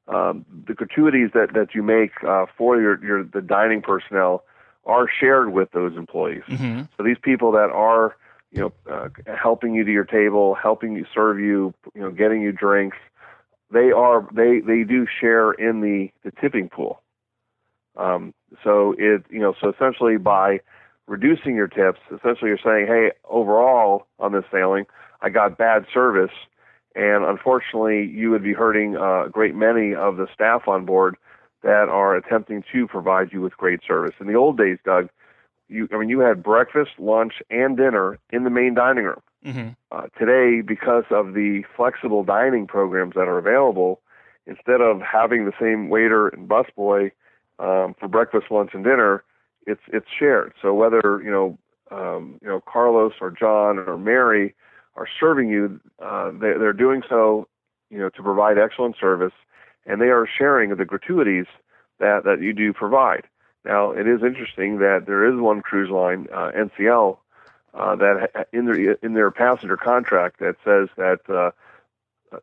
um, 0.07 0.45
the 0.67 0.74
gratuities 0.74 1.31
that, 1.33 1.53
that 1.53 1.74
you 1.74 1.83
make 1.83 2.12
uh, 2.24 2.45
for 2.57 2.79
your, 2.79 3.03
your 3.03 3.24
the 3.24 3.41
dining 3.41 3.81
personnel 3.81 4.43
are 4.85 5.07
shared 5.09 5.51
with 5.51 5.71
those 5.71 5.97
employees. 5.97 6.43
Mm-hmm. 6.47 6.83
So 6.95 7.03
these 7.03 7.17
people 7.21 7.51
that 7.53 7.71
are 7.71 8.15
you 8.55 8.62
know, 8.62 8.74
uh, 8.91 9.09
helping 9.35 9.74
you 9.75 9.83
to 9.83 9.91
your 9.91 10.05
table, 10.05 10.55
helping 10.55 10.95
you 10.95 11.05
serve 11.13 11.39
you, 11.39 11.74
you 11.93 12.01
know, 12.01 12.09
getting 12.12 12.41
you 12.41 12.53
drinks. 12.53 12.97
They 13.71 13.91
are 13.91 14.27
they 14.31 14.62
they 14.62 14.83
do 14.83 15.05
share 15.19 15.51
in 15.51 15.81
the 15.81 16.09
the 16.24 16.31
tipping 16.39 16.69
pool. 16.69 17.01
Um, 17.97 18.33
so 18.63 18.95
it 18.97 19.25
you 19.29 19.39
know 19.39 19.55
so 19.59 19.69
essentially 19.69 20.17
by 20.17 20.62
reducing 21.07 21.55
your 21.55 21.67
tips, 21.67 22.00
essentially 22.07 22.50
you're 22.50 22.59
saying, 22.63 22.88
hey, 22.88 23.12
overall 23.29 24.07
on 24.19 24.31
this 24.31 24.45
sailing, 24.51 24.85
I 25.21 25.29
got 25.29 25.57
bad 25.57 25.85
service, 25.93 26.31
and 26.95 27.25
unfortunately 27.25 28.05
you 28.05 28.31
would 28.31 28.43
be 28.43 28.53
hurting 28.53 28.95
a 28.95 29.29
great 29.29 29.55
many 29.55 29.93
of 29.93 30.17
the 30.17 30.27
staff 30.33 30.67
on 30.67 30.85
board 30.85 31.17
that 31.63 31.89
are 31.89 32.15
attempting 32.15 32.63
to 32.71 32.87
provide 32.87 33.33
you 33.33 33.41
with 33.41 33.57
great 33.57 33.81
service. 33.85 34.15
In 34.19 34.27
the 34.27 34.35
old 34.35 34.57
days, 34.57 34.77
Doug, 34.85 35.09
you 35.67 35.87
I 35.91 35.97
mean 35.97 36.09
you 36.09 36.19
had 36.19 36.43
breakfast, 36.43 36.91
lunch, 36.97 37.41
and 37.49 37.75
dinner 37.75 38.17
in 38.31 38.43
the 38.43 38.49
main 38.49 38.73
dining 38.73 39.05
room. 39.05 39.21
Mm-hmm. 39.45 39.69
Uh, 39.91 40.07
today, 40.17 40.61
because 40.61 41.03
of 41.11 41.33
the 41.33 41.63
flexible 41.75 42.23
dining 42.23 42.65
programs 42.65 43.13
that 43.13 43.27
are 43.27 43.37
available, 43.37 44.01
instead 44.47 44.81
of 44.81 45.01
having 45.01 45.45
the 45.45 45.53
same 45.59 45.89
waiter 45.89 46.29
and 46.29 46.49
busboy 46.49 47.11
um, 47.59 47.95
for 47.99 48.07
breakfast, 48.07 48.47
lunch, 48.49 48.71
and 48.73 48.83
dinner, 48.83 49.23
it's 49.67 49.81
it's 49.87 50.07
shared. 50.17 50.53
So 50.61 50.73
whether 50.73 51.21
you 51.23 51.31
know 51.31 51.57
um, 51.91 52.39
you 52.41 52.47
know 52.47 52.61
Carlos 52.61 53.13
or 53.21 53.31
John 53.31 53.79
or 53.79 53.97
Mary 53.97 54.55
are 54.95 55.07
serving 55.19 55.49
you, 55.49 55.79
uh, 55.99 56.31
they, 56.31 56.53
they're 56.57 56.73
doing 56.73 57.03
so 57.07 57.47
you 57.89 57.99
know 57.99 58.09
to 58.09 58.23
provide 58.23 58.57
excellent 58.57 58.95
service, 58.99 59.33
and 59.85 60.01
they 60.01 60.07
are 60.09 60.27
sharing 60.37 60.75
the 60.75 60.85
gratuities 60.85 61.45
that 61.99 62.23
that 62.23 62.41
you 62.41 62.53
do 62.53 62.73
provide. 62.73 63.23
Now, 63.63 63.91
it 63.91 64.07
is 64.07 64.21
interesting 64.21 64.77
that 64.79 65.05
there 65.07 65.25
is 65.25 65.39
one 65.39 65.61
cruise 65.61 65.89
line, 65.89 66.27
uh, 66.31 66.51
NCL, 66.55 67.17
uh, 67.73 67.95
that 67.95 68.47
in 68.53 68.65
their 68.65 68.91
in 68.93 69.13
their 69.13 69.31
passenger 69.31 69.75
contract 69.75 70.39
that 70.39 70.55
says 70.63 70.89
that 70.97 71.19
uh, 71.29 71.51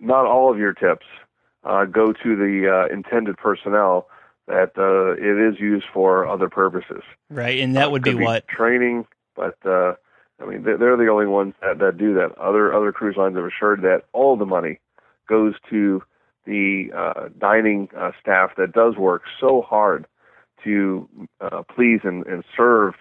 not 0.01 0.27
all 0.27 0.51
of 0.51 0.59
your 0.59 0.73
tips 0.73 1.07
uh, 1.65 1.85
go 1.85 2.13
to 2.13 2.37
the 2.37 2.69
uh, 2.69 2.93
intended 2.93 3.37
personnel. 3.37 4.09
That 4.49 4.73
uh, 4.77 5.13
it 5.13 5.55
is 5.55 5.61
used 5.61 5.87
for 5.95 6.27
other 6.27 6.49
purposes. 6.49 7.03
Right, 7.31 7.61
and 7.61 7.77
that 7.77 7.93
would 7.93 8.03
be, 8.03 8.15
be, 8.15 8.25
what 8.25 8.49
training. 8.49 9.07
But 9.37 9.57
I 10.43 10.47
mean, 10.47 10.63
they're 10.65 10.97
the 10.97 11.09
only 11.09 11.27
ones 11.27 11.55
that, 11.61 11.79
that 11.79 11.99
do 11.99 12.15
that. 12.15 12.37
Other 12.39 12.75
other 12.75 12.93
cruise 12.93 13.17
lines 13.17 13.37
have 13.37 13.45
assured 13.45 13.83
that 13.83 14.03
all 14.13 14.37
the 14.37 14.47
money 14.47 14.81
goes 15.29 15.55
to 15.71 16.03
the 16.45 16.91
uh, 16.97 17.29
dining 17.39 17.89
uh, 17.97 18.11
staff 18.21 18.51
that 18.57 18.73
does 18.73 18.97
work 18.97 19.23
so 19.41 19.63
hard 19.63 20.07
to 20.65 21.09
uh, 21.41 21.63
please 21.75 22.01
and, 22.05 22.27
and 22.27 22.45
serve 22.57 22.95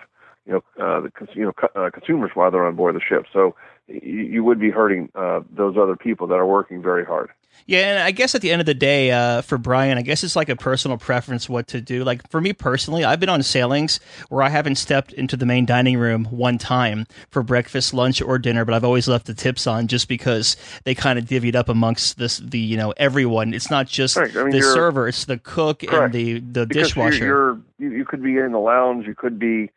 you 0.45 0.53
know 0.53 0.63
uh, 0.83 1.01
the 1.01 1.11
you 1.33 1.43
know 1.43 1.53
uh, 1.75 1.89
consumers 1.91 2.31
while 2.33 2.51
they're 2.51 2.65
on 2.65 2.75
board 2.75 2.95
the 2.95 3.01
ship. 3.01 3.25
So 3.31 3.55
you, 3.87 4.21
you 4.21 4.43
would 4.43 4.59
be 4.59 4.69
hurting 4.69 5.09
uh, 5.15 5.41
those 5.51 5.77
other 5.77 5.95
people 5.95 6.27
that 6.27 6.35
are 6.35 6.45
working 6.45 6.81
very 6.81 7.05
hard. 7.05 7.31
Yeah, 7.67 7.91
and 7.91 7.99
I 7.99 8.11
guess 8.11 8.33
at 8.33 8.41
the 8.41 8.51
end 8.51 8.59
of 8.59 8.65
the 8.65 8.73
day, 8.73 9.11
uh, 9.11 9.41
for 9.41 9.57
Brian, 9.57 9.97
I 9.97 10.01
guess 10.01 10.23
it's 10.23 10.35
like 10.35 10.49
a 10.49 10.55
personal 10.55 10.97
preference 10.97 11.47
what 11.47 11.67
to 11.67 11.81
do. 11.81 12.03
Like 12.03 12.27
for 12.29 12.41
me 12.41 12.53
personally, 12.53 13.03
I've 13.03 13.19
been 13.19 13.29
on 13.29 13.43
sailings 13.43 13.99
where 14.29 14.41
I 14.41 14.49
haven't 14.49 14.75
stepped 14.75 15.13
into 15.13 15.37
the 15.37 15.45
main 15.45 15.65
dining 15.65 15.97
room 15.97 16.25
one 16.25 16.57
time 16.57 17.05
for 17.29 17.43
breakfast, 17.43 17.93
lunch, 17.93 18.21
or 18.21 18.39
dinner, 18.39 18.65
but 18.65 18.73
I've 18.73 18.83
always 18.83 19.07
left 19.07 19.27
the 19.27 19.33
tips 19.33 19.67
on 19.67 19.87
just 19.87 20.07
because 20.07 20.57
they 20.85 20.95
kind 20.95 21.19
of 21.19 21.25
divvied 21.25 21.55
up 21.55 21.69
amongst 21.69 22.17
this 22.17 22.37
the 22.39 22.59
you 22.59 22.77
know 22.77 22.93
everyone. 22.97 23.53
It's 23.53 23.69
not 23.69 23.87
just 23.87 24.17
I 24.17 24.25
mean, 24.25 24.49
the 24.49 24.61
server; 24.61 25.07
it's 25.07 25.25
the 25.25 25.37
cook 25.37 25.79
correct. 25.81 25.93
and 25.93 26.13
the 26.13 26.39
the 26.39 26.65
because 26.65 26.87
dishwasher. 26.87 27.25
You're, 27.25 27.59
you're, 27.77 27.93
you 27.97 28.05
could 28.05 28.23
be 28.23 28.37
in 28.37 28.53
the 28.53 28.59
lounge, 28.59 29.05
you 29.05 29.15
could 29.15 29.37
be 29.37 29.69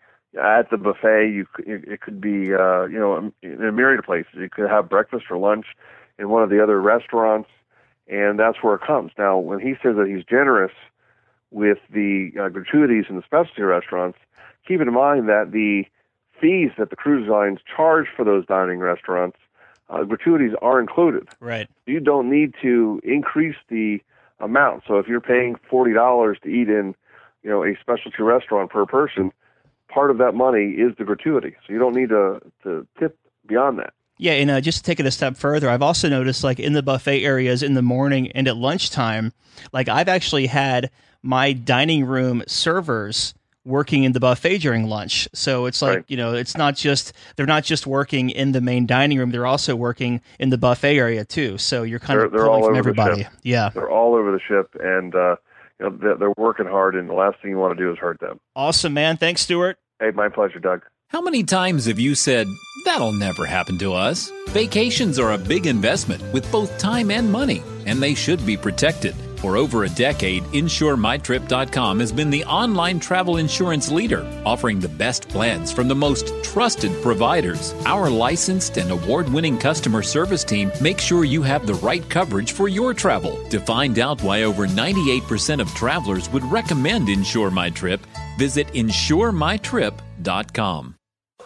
at 0.43 0.71
the 0.71 0.77
buffet, 0.77 1.31
you 1.33 1.47
it 1.59 2.01
could 2.01 2.21
be 2.21 2.55
uh, 2.55 2.85
you 2.85 2.99
know 2.99 3.33
in 3.43 3.65
a 3.65 3.73
myriad 3.73 4.01
of 4.01 4.05
places. 4.05 4.33
You 4.35 4.51
could 4.51 4.69
have 4.69 4.89
breakfast 4.89 5.27
or 5.31 5.39
lunch 5.39 5.67
in 6.19 6.29
one 6.29 6.43
of 6.43 6.51
the 6.51 6.63
other 6.63 6.81
restaurants 6.81 7.49
and 8.07 8.39
that's 8.39 8.63
where 8.63 8.75
it 8.75 8.83
comes. 8.83 9.13
Now, 9.19 9.39
when 9.39 9.61
he 9.61 9.75
says 9.83 9.97
that 9.97 10.07
he's 10.07 10.25
generous 10.25 10.73
with 11.51 11.79
the 11.91 12.33
uh, 12.39 12.49
gratuities 12.49 13.07
in 13.09 13.17
the 13.17 13.23
specialty 13.23 13.63
restaurants, 13.63 14.19
keep 14.67 14.81
in 14.81 14.93
mind 14.93 15.29
that 15.29 15.53
the 15.53 15.85
fees 16.41 16.71
that 16.79 16.91
the 16.91 16.97
cruise 16.97 17.29
lines 17.29 17.61
charge 17.75 18.07
for 18.15 18.25
those 18.25 18.45
dining 18.47 18.81
restaurants, 18.81 19.39
uh, 19.89 20.03
gratuities 20.05 20.53
are 20.61 20.81
included. 20.81 21.29
Right. 21.41 21.69
You 21.87 22.01
don't 22.01 22.31
need 22.31 22.55
to 22.63 23.01
increase 23.05 23.57
the 23.69 24.01
amount. 24.41 24.83
So 24.87 24.99
if 24.99 25.07
you're 25.07 25.21
paying 25.21 25.57
forty 25.71 25.93
dollars 25.93 26.39
to 26.43 26.49
eat 26.49 26.69
in, 26.69 26.95
you 27.43 27.51
know, 27.51 27.65
a 27.65 27.77
specialty 27.81 28.23
restaurant 28.23 28.71
per 28.71 28.85
person, 28.85 29.33
part 29.89 30.11
of 30.11 30.19
that 30.19 30.35
money 30.35 30.71
is 30.73 30.93
the 30.99 31.05
gratuity. 31.05 31.57
So 31.67 31.73
you 31.73 31.79
don't 31.79 31.95
need 31.95 32.09
to 32.11 32.41
to 32.65 32.87
tip 32.99 33.19
beyond 33.47 33.79
that. 33.79 33.93
Yeah, 34.17 34.33
and 34.35 34.51
uh, 34.51 34.61
just 34.61 34.79
to 34.79 34.85
take 34.85 35.01
it 35.01 35.07
a 35.07 35.11
step 35.11 35.37
further, 35.37 35.69
I've 35.69 35.83
also 35.83 36.09
noticed 36.09 36.45
like 36.45 36.61
in 36.61 36.73
the 36.73 36.83
buffet 36.83 37.25
areas 37.25 37.63
in 37.63 37.75
the 37.75 37.83
morning 37.83 38.31
and 38.33 38.47
at 38.47 38.57
lunchtime, 38.57 39.33
like 39.73 39.89
I've 39.89 40.09
actually 40.09 40.47
had 40.47 40.91
my 41.23 41.53
dining 41.53 42.05
room 42.05 42.43
servers 42.47 43.35
working 43.65 44.05
in 44.05 44.13
the 44.13 44.21
buffet 44.21 44.59
during 44.59 44.85
lunch. 44.87 45.27
So 45.33 45.65
it's 45.67 45.81
like, 45.81 45.97
Right. 45.97 46.05
you 46.07 46.17
know, 46.19 46.35
it's 46.35 46.57
not 46.57 46.77
just 46.77 47.13
they're 47.35 47.47
not 47.47 47.65
just 47.65 47.87
working 47.87 48.29
in 48.31 48.53
the 48.53 48.61
main 48.61 48.87
dining 48.87 49.19
room, 49.19 49.31
they're 49.31 49.47
also 49.47 49.75
working 49.75 50.21
in 50.39 50.51
the 50.51 50.59
buffet 50.59 50.97
area 50.99 51.25
too. 51.25 51.57
So 51.59 51.83
you're 51.83 51.99
kind 51.99 52.19
They're- 52.21 52.27
of 52.27 52.33
they're 52.33 52.45
pulling 52.45 52.65
from 52.65 52.77
everybody. 52.77 53.27
Yeah. 53.43 53.71
They're 53.71 53.91
all 53.91 54.15
over 54.15 54.31
the 54.33 54.41
ship, 54.41 54.77
and 54.81 55.15
uh, 55.15 55.37
you 55.81 55.89
know 55.91 55.97
they're, 56.01 56.17
they're 56.17 56.35
working 56.37 56.67
hard. 56.67 56.95
And 56.95 57.09
the 57.09 57.15
last 57.15 57.41
thing 57.41 57.51
you 57.51 57.59
want 57.59 57.77
to 57.77 57.83
do 57.83 57.91
is 57.91 57.99
hurt 57.99 58.21
them. 58.21 58.41
Awesome, 58.57 58.95
man. 58.95 59.17
Thanks, 59.17 59.43
Stewart. 59.43 59.79
Hey, 60.01 60.11
my 60.11 60.29
pleasure, 60.29 60.59
Doug. 60.59 60.83
How 61.09 61.21
many 61.21 61.45
times 61.45 61.87
have 61.87 61.99
you 61.99 62.15
said, 62.15 62.49
That'll 62.85 63.13
never 63.13 63.47
happen 63.47 63.79
to 63.79 63.95
us? 63.95 64.31
Vacations 64.49 65.19
are 65.19 65.33
a 65.33 65.39
big 65.39 65.67
investment 65.67 66.23
with 66.33 66.51
both 66.53 66.77
time 66.79 67.11
and 67.11 67.31
money, 67.31 67.63
and 67.87 68.03
they 68.03 68.15
should 68.15 68.45
be 68.45 68.57
protected. 68.57 69.15
For 69.45 69.57
over 69.59 69.85
a 69.85 69.91
decade, 69.91 70.43
InsureMyTrip.com 70.55 72.01
has 72.01 72.11
been 72.11 72.31
the 72.31 72.47
online 72.47 72.99
travel 72.99 73.37
insurance 73.37 73.93
leader, 73.93 74.25
offering 74.47 74.81
the 74.81 74.89
best 74.89 75.29
plans 75.29 75.71
from 75.71 75.87
the 75.87 75.95
most 75.95 76.33
trusted 76.43 76.91
providers. 77.03 77.75
Our 77.85 78.09
licensed 78.09 78.79
and 78.79 78.91
award 78.91 79.29
winning 79.29 79.59
customer 79.59 80.03
service 80.03 80.45
team 80.45 80.73
makes 80.81 81.03
sure 81.03 81.27
you 81.27 81.43
have 81.43 81.67
the 81.67 81.75
right 81.75 82.09
coverage 82.09 82.53
for 82.53 82.69
your 82.69 82.95
travel. 82.95 83.39
To 83.51 83.61
find 83.61 83.99
out 83.99 84.23
why 84.23 84.45
over 84.45 84.67
98% 84.67 85.61
of 85.61 85.69
travelers 85.75 86.31
would 86.31 86.45
recommend 86.45 87.11
Insure 87.11 87.51
My 87.51 87.69
Trip, 87.69 88.01
visit 88.39 88.67
InsureMyTrip.com. 88.69 90.95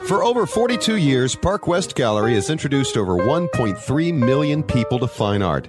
For 0.07 0.23
over 0.23 0.47
42 0.47 0.99
years, 0.99 1.35
Park 1.35 1.67
West 1.67 1.97
Gallery 1.97 2.35
has 2.35 2.49
introduced 2.49 2.97
over 2.97 3.15
1.3 3.15 4.15
million 4.15 4.63
people 4.63 5.01
to 5.01 5.09
fine 5.09 5.43
art. 5.43 5.69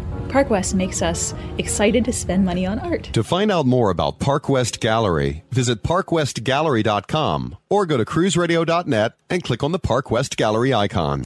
Park 0.31 0.49
West 0.49 0.73
makes 0.75 1.01
us 1.01 1.33
excited 1.57 2.05
to 2.05 2.13
spend 2.13 2.45
money 2.45 2.65
on 2.65 2.79
art. 2.79 3.03
To 3.11 3.21
find 3.23 3.51
out 3.51 3.65
more 3.65 3.89
about 3.89 4.19
Park 4.19 4.47
West 4.47 4.79
Gallery, 4.79 5.43
visit 5.51 5.83
parkwestgallery.com 5.83 7.57
or 7.69 7.85
go 7.85 7.97
to 7.97 8.05
cruiseradio.net 8.05 9.13
and 9.29 9.43
click 9.43 9.61
on 9.61 9.73
the 9.73 9.79
Park 9.79 10.09
West 10.09 10.37
Gallery 10.37 10.73
icon. 10.73 11.25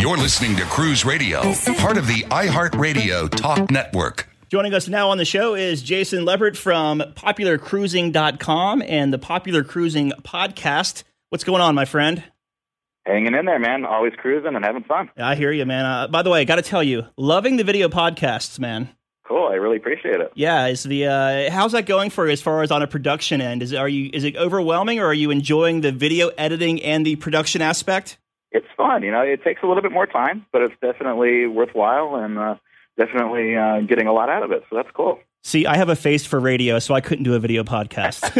You're 0.00 0.16
listening 0.16 0.56
to 0.56 0.64
Cruise 0.64 1.04
Radio, 1.04 1.42
part 1.76 1.96
of 1.96 2.08
the 2.08 2.24
iHeartRadio 2.24 3.30
Talk 3.30 3.70
Network. 3.70 4.28
Joining 4.48 4.74
us 4.74 4.88
now 4.88 5.10
on 5.10 5.18
the 5.18 5.24
show 5.24 5.54
is 5.54 5.80
Jason 5.82 6.24
Leppert 6.24 6.56
from 6.56 7.00
popularcruising.com 7.00 8.82
and 8.82 9.12
the 9.12 9.18
Popular 9.18 9.62
Cruising 9.62 10.12
podcast. 10.22 11.04
What's 11.28 11.44
going 11.44 11.60
on, 11.60 11.74
my 11.76 11.84
friend? 11.84 12.24
Hanging 13.08 13.34
in 13.34 13.46
there, 13.46 13.58
man. 13.58 13.86
Always 13.86 14.12
cruising 14.18 14.54
and 14.54 14.62
having 14.62 14.84
fun. 14.84 15.08
I 15.16 15.34
hear 15.34 15.50
you, 15.50 15.64
man. 15.64 15.86
Uh, 15.86 16.08
by 16.08 16.20
the 16.20 16.28
way, 16.28 16.42
I 16.42 16.44
got 16.44 16.56
to 16.56 16.62
tell 16.62 16.82
you, 16.82 17.06
loving 17.16 17.56
the 17.56 17.64
video 17.64 17.88
podcasts, 17.88 18.58
man. 18.58 18.90
Cool. 19.26 19.48
I 19.48 19.54
really 19.54 19.78
appreciate 19.78 20.20
it. 20.20 20.30
Yeah, 20.34 20.66
is 20.66 20.82
the 20.82 21.06
uh, 21.06 21.50
how's 21.50 21.72
that 21.72 21.86
going 21.86 22.10
for 22.10 22.26
you 22.26 22.32
as 22.32 22.42
far 22.42 22.62
as 22.62 22.70
on 22.70 22.82
a 22.82 22.86
production 22.86 23.40
end? 23.40 23.62
Is 23.62 23.72
are 23.72 23.88
you 23.88 24.10
is 24.12 24.24
it 24.24 24.36
overwhelming 24.36 25.00
or 25.00 25.06
are 25.06 25.14
you 25.14 25.30
enjoying 25.30 25.80
the 25.80 25.90
video 25.90 26.28
editing 26.36 26.82
and 26.82 27.04
the 27.04 27.16
production 27.16 27.62
aspect? 27.62 28.18
It's 28.52 28.66
fun. 28.76 29.02
You 29.02 29.10
know, 29.10 29.22
it 29.22 29.42
takes 29.42 29.62
a 29.62 29.66
little 29.66 29.82
bit 29.82 29.92
more 29.92 30.06
time, 30.06 30.44
but 30.52 30.60
it's 30.62 30.74
definitely 30.82 31.46
worthwhile 31.46 32.16
and 32.16 32.38
uh, 32.38 32.56
definitely 32.98 33.56
uh, 33.56 33.80
getting 33.80 34.06
a 34.06 34.12
lot 34.12 34.28
out 34.28 34.42
of 34.42 34.52
it. 34.52 34.64
So 34.68 34.76
that's 34.76 34.90
cool. 34.94 35.18
See, 35.44 35.66
I 35.66 35.76
have 35.76 35.88
a 35.88 35.96
face 35.96 36.26
for 36.26 36.38
radio, 36.38 36.78
so 36.78 36.94
I 36.94 37.00
couldn't 37.00 37.24
do 37.24 37.34
a 37.34 37.38
video 37.38 37.64
podcast. 37.64 38.34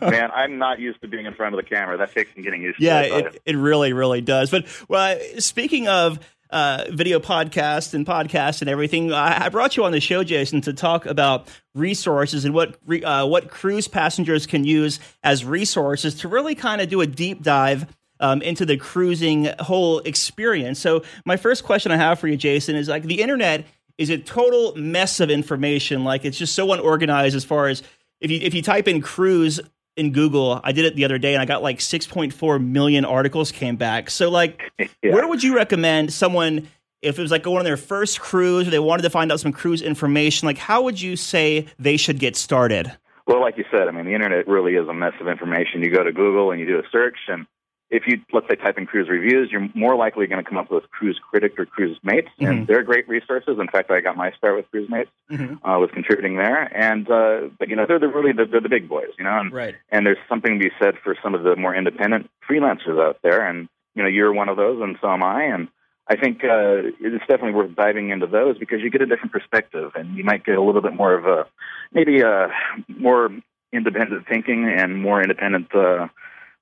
Man, 0.10 0.30
I'm 0.32 0.58
not 0.58 0.78
used 0.78 1.00
to 1.00 1.08
being 1.08 1.26
in 1.26 1.34
front 1.34 1.54
of 1.54 1.60
the 1.62 1.68
camera. 1.68 1.96
That 1.96 2.12
takes 2.12 2.32
some 2.34 2.42
getting 2.42 2.62
used 2.62 2.80
yeah, 2.80 3.02
to. 3.02 3.08
Yeah, 3.08 3.18
it, 3.18 3.42
it 3.46 3.56
really, 3.56 3.92
really 3.92 4.20
does. 4.20 4.50
But 4.50 4.66
well, 4.88 5.18
speaking 5.38 5.88
of 5.88 6.20
uh, 6.50 6.84
video 6.90 7.18
podcasts 7.18 7.94
and 7.94 8.06
podcasts 8.06 8.60
and 8.60 8.70
everything, 8.70 9.12
I, 9.12 9.46
I, 9.46 9.48
brought 9.48 9.76
you 9.76 9.84
on 9.84 9.92
the 9.92 10.00
show, 10.00 10.22
Jason, 10.24 10.60
to 10.62 10.72
talk 10.72 11.06
about 11.06 11.48
resources 11.74 12.44
and 12.44 12.54
what 12.54 12.78
re, 12.86 13.02
uh, 13.02 13.26
what 13.26 13.50
cruise 13.50 13.88
passengers 13.88 14.46
can 14.46 14.64
use 14.64 15.00
as 15.22 15.44
resources 15.44 16.14
to 16.16 16.28
really 16.28 16.54
kind 16.54 16.80
of 16.80 16.88
do 16.88 17.00
a 17.00 17.06
deep 17.06 17.42
dive 17.42 17.86
um, 18.20 18.42
into 18.42 18.64
the 18.64 18.76
cruising 18.76 19.50
whole 19.60 20.00
experience. 20.00 20.78
So, 20.78 21.02
my 21.24 21.36
first 21.36 21.64
question 21.64 21.92
I 21.92 21.96
have 21.96 22.18
for 22.18 22.28
you, 22.28 22.36
Jason, 22.36 22.76
is 22.76 22.88
like 22.88 23.04
the 23.04 23.20
internet 23.20 23.64
is 23.98 24.10
a 24.10 24.18
total 24.18 24.74
mess 24.76 25.20
of 25.20 25.28
information. 25.30 26.04
Like 26.04 26.24
it's 26.24 26.38
just 26.38 26.54
so 26.54 26.72
unorganized 26.72 27.36
as 27.36 27.44
far 27.44 27.66
as 27.68 27.82
if 28.20 28.30
you 28.30 28.38
if 28.40 28.54
you 28.54 28.62
type 28.62 28.88
in 28.88 29.02
cruise 29.02 29.60
in 29.96 30.12
Google, 30.12 30.60
I 30.62 30.72
did 30.72 30.84
it 30.84 30.94
the 30.94 31.04
other 31.04 31.18
day 31.18 31.34
and 31.34 31.42
I 31.42 31.44
got 31.44 31.62
like 31.62 31.80
6.4 31.80 32.64
million 32.64 33.04
articles 33.04 33.50
came 33.50 33.76
back. 33.76 34.10
So 34.10 34.30
like 34.30 34.62
yeah. 34.78 35.12
where 35.12 35.26
would 35.26 35.42
you 35.42 35.56
recommend 35.56 36.12
someone 36.12 36.68
if 37.02 37.18
it 37.18 37.22
was 37.22 37.30
like 37.30 37.42
going 37.42 37.58
on 37.58 37.64
their 37.64 37.76
first 37.76 38.20
cruise 38.20 38.66
or 38.66 38.70
they 38.70 38.78
wanted 38.78 39.02
to 39.02 39.10
find 39.10 39.30
out 39.30 39.40
some 39.40 39.52
cruise 39.52 39.82
information, 39.82 40.46
like 40.46 40.58
how 40.58 40.82
would 40.82 41.00
you 41.00 41.16
say 41.16 41.66
they 41.78 41.96
should 41.96 42.18
get 42.18 42.36
started? 42.36 42.92
Well, 43.26 43.42
like 43.42 43.58
you 43.58 43.64
said, 43.70 43.88
I 43.88 43.90
mean, 43.90 44.06
the 44.06 44.14
internet 44.14 44.48
really 44.48 44.74
is 44.74 44.88
a 44.88 44.94
mess 44.94 45.12
of 45.20 45.28
information. 45.28 45.82
You 45.82 45.90
go 45.90 46.02
to 46.02 46.12
Google 46.12 46.50
and 46.50 46.58
you 46.58 46.66
do 46.66 46.78
a 46.78 46.82
search, 46.90 47.18
and 47.28 47.46
if 47.90 48.02
you 48.06 48.20
let's 48.32 48.46
say 48.48 48.56
type 48.56 48.76
in 48.76 48.86
cruise 48.86 49.08
reviews, 49.08 49.50
you're 49.50 49.68
more 49.74 49.96
likely 49.96 50.26
going 50.26 50.42
to 50.42 50.48
come 50.48 50.58
up 50.58 50.70
with 50.70 50.90
Cruise 50.90 51.18
Critic 51.30 51.58
or 51.58 51.64
Cruise 51.64 51.98
Mates, 52.02 52.28
mm-hmm. 52.40 52.50
and 52.50 52.66
they're 52.66 52.82
great 52.82 53.08
resources. 53.08 53.58
In 53.58 53.68
fact, 53.68 53.90
I 53.90 54.00
got 54.00 54.16
my 54.16 54.30
start 54.32 54.56
with 54.56 54.70
Cruise 54.70 54.90
Mates, 54.90 55.10
mm-hmm. 55.30 55.66
uh, 55.66 55.78
was 55.78 55.90
contributing 55.92 56.36
there, 56.36 56.64
and 56.76 57.10
uh, 57.10 57.48
but 57.58 57.68
you 57.68 57.76
know 57.76 57.86
they're 57.86 57.98
the 57.98 58.08
really 58.08 58.32
the, 58.32 58.44
they're 58.44 58.60
the 58.60 58.68
big 58.68 58.88
boys, 58.88 59.08
you 59.18 59.24
know, 59.24 59.38
and 59.38 59.52
right. 59.52 59.74
and 59.90 60.06
there's 60.06 60.18
something 60.28 60.58
to 60.58 60.64
be 60.68 60.74
said 60.80 60.94
for 61.02 61.16
some 61.22 61.34
of 61.34 61.42
the 61.44 61.56
more 61.56 61.74
independent 61.74 62.30
freelancers 62.48 63.00
out 63.00 63.18
there, 63.22 63.46
and 63.46 63.68
you 63.94 64.02
know 64.02 64.08
you're 64.08 64.32
one 64.32 64.48
of 64.48 64.56
those, 64.56 64.82
and 64.82 64.96
so 65.00 65.08
am 65.10 65.22
I, 65.22 65.44
and 65.44 65.68
I 66.08 66.16
think 66.16 66.44
uh, 66.44 66.92
it's 67.00 67.26
definitely 67.26 67.52
worth 67.52 67.74
diving 67.74 68.10
into 68.10 68.26
those 68.26 68.58
because 68.58 68.80
you 68.82 68.90
get 68.90 69.02
a 69.02 69.06
different 69.06 69.32
perspective, 69.32 69.92
and 69.94 70.16
you 70.16 70.24
might 70.24 70.44
get 70.44 70.56
a 70.56 70.62
little 70.62 70.82
bit 70.82 70.94
more 70.94 71.14
of 71.14 71.26
a 71.26 71.46
maybe 71.92 72.20
a 72.20 72.48
more 72.88 73.30
independent 73.72 74.26
thinking 74.26 74.66
and 74.68 75.00
more 75.02 75.20
independent. 75.22 75.74
Uh, 75.74 76.08